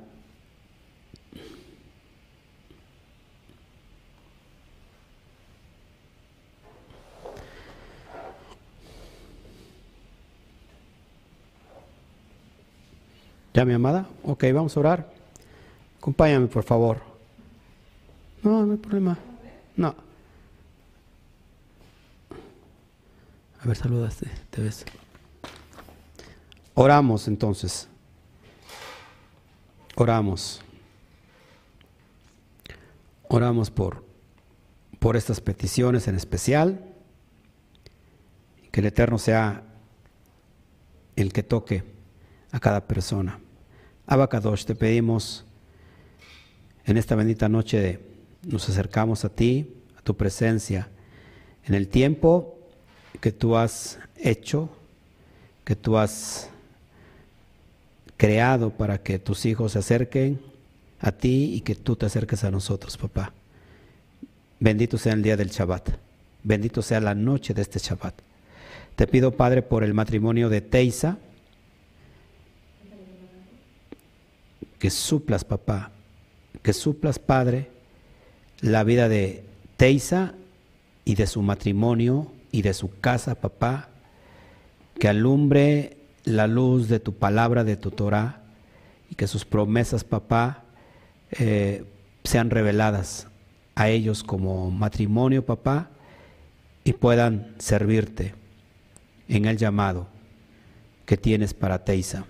[13.54, 14.08] ¿Ya, mi amada?
[14.24, 15.12] Ok, vamos a orar.
[15.98, 17.02] Acompáñame, por favor.
[18.44, 19.18] No, no hay problema.
[19.76, 19.96] No.
[23.60, 24.86] A ver, saludaste, te ves.
[26.76, 27.90] Oramos entonces.
[30.00, 30.62] Oramos.
[33.28, 34.06] Oramos por,
[35.00, 36.94] por estas peticiones en especial.
[38.72, 39.64] Que el Eterno sea
[41.16, 41.84] el que toque
[42.52, 43.40] a cada persona.
[44.06, 45.46] Abacadosh, te pedimos
[46.86, 48.00] en esta bendita noche,
[48.44, 50.90] nos acercamos a ti, a tu presencia,
[51.66, 52.60] en el tiempo
[53.20, 54.70] que tú has hecho,
[55.66, 56.52] que tú has
[58.18, 60.42] creado para que tus hijos se acerquen
[61.00, 63.34] a ti y que tú te acerques a nosotros, papá.
[64.60, 65.90] Bendito sea el día del Shabbat.
[66.44, 68.16] Bendito sea la noche de este Shabbat.
[68.96, 71.20] Te pido, Padre, por el matrimonio de Teisa,
[74.80, 75.92] que suplas, papá,
[76.64, 77.70] que suplas, Padre,
[78.62, 79.44] la vida de
[79.76, 80.34] Teisa
[81.06, 83.90] y de su matrimonio y de su casa, papá,
[85.00, 85.97] que alumbre
[86.28, 88.42] la luz de tu palabra, de tu Torah,
[89.10, 90.64] y que sus promesas, papá,
[91.32, 91.86] eh,
[92.24, 93.28] sean reveladas
[93.76, 95.90] a ellos como matrimonio, papá,
[96.84, 98.34] y puedan servirte
[99.30, 100.08] en el llamado
[101.06, 102.26] que tienes para Teisa.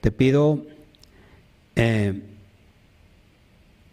[0.00, 0.66] Te pido
[1.76, 2.20] eh,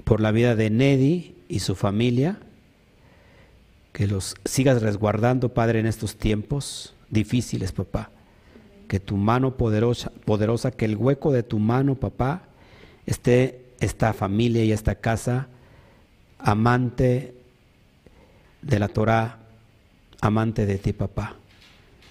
[0.04, 2.40] por la vida de Nedi y su familia,
[3.94, 8.10] que los sigas resguardando, Padre, en estos tiempos difíciles, papá.
[8.90, 12.42] Que tu mano poderosa, poderosa, que el hueco de tu mano, papá,
[13.06, 15.48] esté esta familia y esta casa
[16.38, 17.34] amante
[18.62, 19.40] de la Torah,
[20.20, 21.36] amante de ti, papá.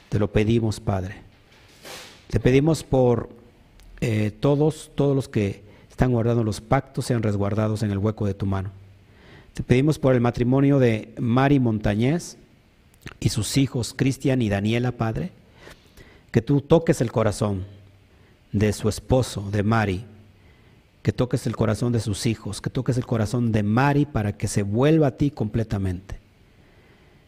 [0.08, 1.16] Te lo pedimos, Padre.
[2.28, 3.28] Te pedimos por
[4.00, 8.34] eh, todos, todos los que están guardando los pactos sean resguardados en el hueco de
[8.34, 8.70] tu mano.
[9.54, 12.36] Te pedimos por el matrimonio de Mari Montañez
[13.18, 15.32] y sus hijos Cristian y Daniela, Padre,
[16.30, 17.64] que tú toques el corazón
[18.52, 20.04] de su esposo, de Mari,
[21.02, 24.48] que toques el corazón de sus hijos, que toques el corazón de Mari para que
[24.48, 26.18] se vuelva a ti completamente.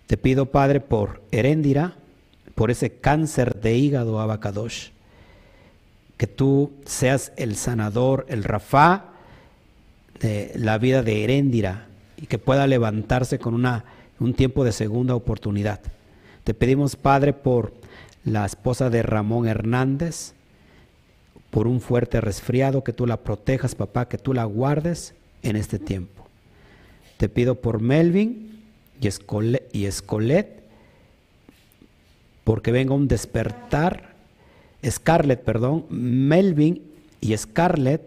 [0.06, 1.94] Te pido, Padre, por Heréndira,
[2.54, 4.90] por ese cáncer de hígado abacadosh,
[6.16, 9.12] que tú seas el sanador, el Rafá
[10.20, 11.86] de la vida de Heréndira
[12.18, 13.84] y que pueda levantarse con una,
[14.18, 15.80] un tiempo de segunda oportunidad.
[16.44, 17.79] Te pedimos, Padre, por
[18.24, 20.34] la esposa de Ramón Hernández,
[21.50, 25.78] por un fuerte resfriado, que tú la protejas, papá, que tú la guardes en este
[25.78, 26.26] tiempo.
[27.16, 28.62] Te pido por Melvin
[29.00, 29.88] y Escolet, y
[32.44, 34.14] porque venga un despertar,
[34.84, 36.82] Scarlett, perdón, Melvin
[37.20, 38.02] y Scarlett,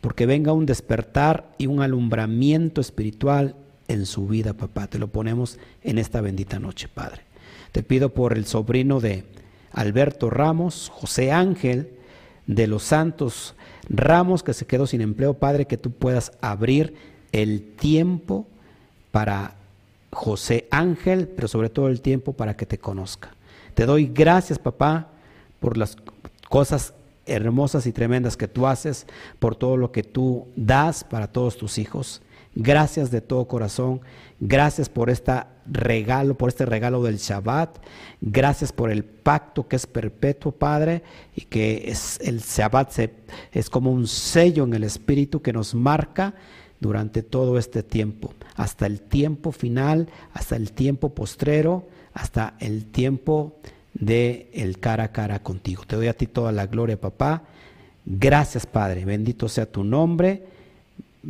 [0.00, 3.54] porque venga un despertar y un alumbramiento espiritual
[3.88, 4.86] en su vida, papá.
[4.86, 7.27] Te lo ponemos en esta bendita noche, Padre.
[7.78, 9.22] Te pido por el sobrino de
[9.70, 11.92] Alberto Ramos, José Ángel,
[12.48, 13.54] de los Santos
[13.88, 16.94] Ramos, que se quedó sin empleo, Padre, que tú puedas abrir
[17.30, 18.48] el tiempo
[19.12, 19.54] para
[20.10, 23.30] José Ángel, pero sobre todo el tiempo para que te conozca.
[23.74, 25.10] Te doy gracias, papá,
[25.60, 25.96] por las
[26.48, 26.94] cosas
[27.26, 29.06] hermosas y tremendas que tú haces,
[29.38, 32.22] por todo lo que tú das para todos tus hijos.
[32.60, 34.00] Gracias de todo corazón.
[34.40, 35.32] Gracias por este
[35.64, 37.78] regalo, por este regalo del Shabbat.
[38.20, 41.04] Gracias por el pacto que es perpetuo, Padre,
[41.36, 42.98] y que es el Shabbat
[43.52, 46.34] es como un sello en el espíritu que nos marca
[46.80, 53.54] durante todo este tiempo, hasta el tiempo final, hasta el tiempo postrero, hasta el tiempo
[53.94, 55.84] de el cara a cara contigo.
[55.86, 57.44] Te doy a ti toda la gloria, papá.
[58.04, 59.04] Gracias, Padre.
[59.04, 60.57] Bendito sea tu nombre.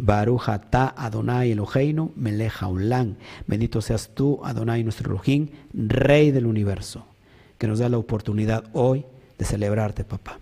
[0.01, 3.17] Baruch atah Adonai Eloheinu melech haolam.
[3.47, 7.05] Bendito seas tú, Adonai nuestro Elohim, Rey del universo,
[7.59, 9.05] que nos da la oportunidad hoy
[9.39, 10.39] de celebrarte, papá.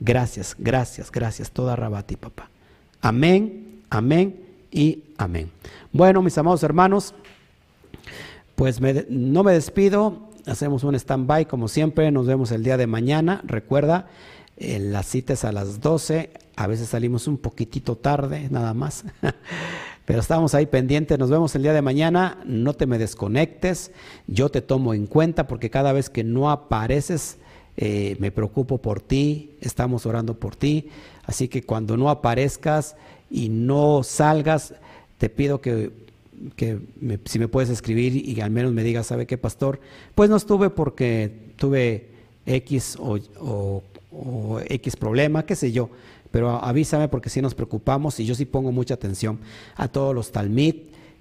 [0.00, 1.50] Gracias, gracias, gracias.
[1.50, 2.50] Toda Rabati, papá.
[3.00, 4.38] Amén, amén
[4.70, 5.50] y amén.
[5.92, 7.14] Bueno, mis amados hermanos,
[8.54, 13.40] pues no me despido hacemos un stand-by como siempre, nos vemos el día de mañana,
[13.44, 14.06] recuerda,
[14.60, 19.04] eh, las citas a las 12, a veces salimos un poquitito tarde, nada más,
[20.04, 23.90] pero estamos ahí pendientes, nos vemos el día de mañana, no te me desconectes,
[24.26, 27.38] yo te tomo en cuenta porque cada vez que no apareces,
[27.78, 30.90] eh, me preocupo por ti, estamos orando por ti,
[31.24, 32.96] así que cuando no aparezcas
[33.30, 34.74] y no salgas,
[35.16, 35.90] te pido que
[36.56, 36.78] que
[37.26, 39.80] si me puedes escribir y al menos me digas, ¿sabe qué, pastor?
[40.14, 42.08] Pues no estuve porque tuve
[42.46, 43.82] X o,
[44.68, 45.90] X problema, qué sé yo,
[46.30, 49.38] pero avísame porque sí nos preocupamos y yo sí pongo mucha atención
[49.76, 50.74] a todos los talmid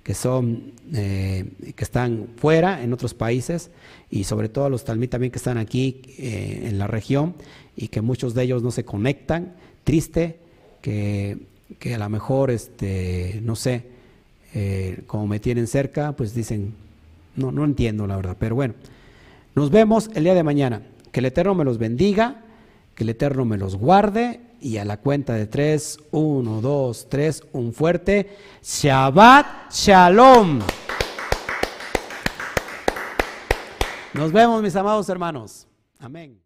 [0.03, 1.45] que son eh,
[1.75, 3.69] que están fuera en otros países
[4.09, 7.35] y sobre todo a los talmid también que están aquí eh, en la región
[7.75, 9.53] y que muchos de ellos no se conectan.
[9.83, 10.39] Triste
[10.81, 11.37] que,
[11.77, 13.99] que a lo mejor este no sé
[14.55, 16.73] eh, como me tienen cerca, pues dicen,
[17.35, 18.73] no, no entiendo la verdad, pero bueno,
[19.53, 20.81] nos vemos el día de mañana.
[21.11, 22.43] Que el Eterno me los bendiga,
[22.99, 27.41] que el Eterno me los guarde y a la cuenta de tres, uno, dos, tres,
[27.53, 30.59] un fuerte Shabbat Shalom.
[34.13, 35.65] Nos vemos mis amados hermanos.
[35.97, 36.37] Amén.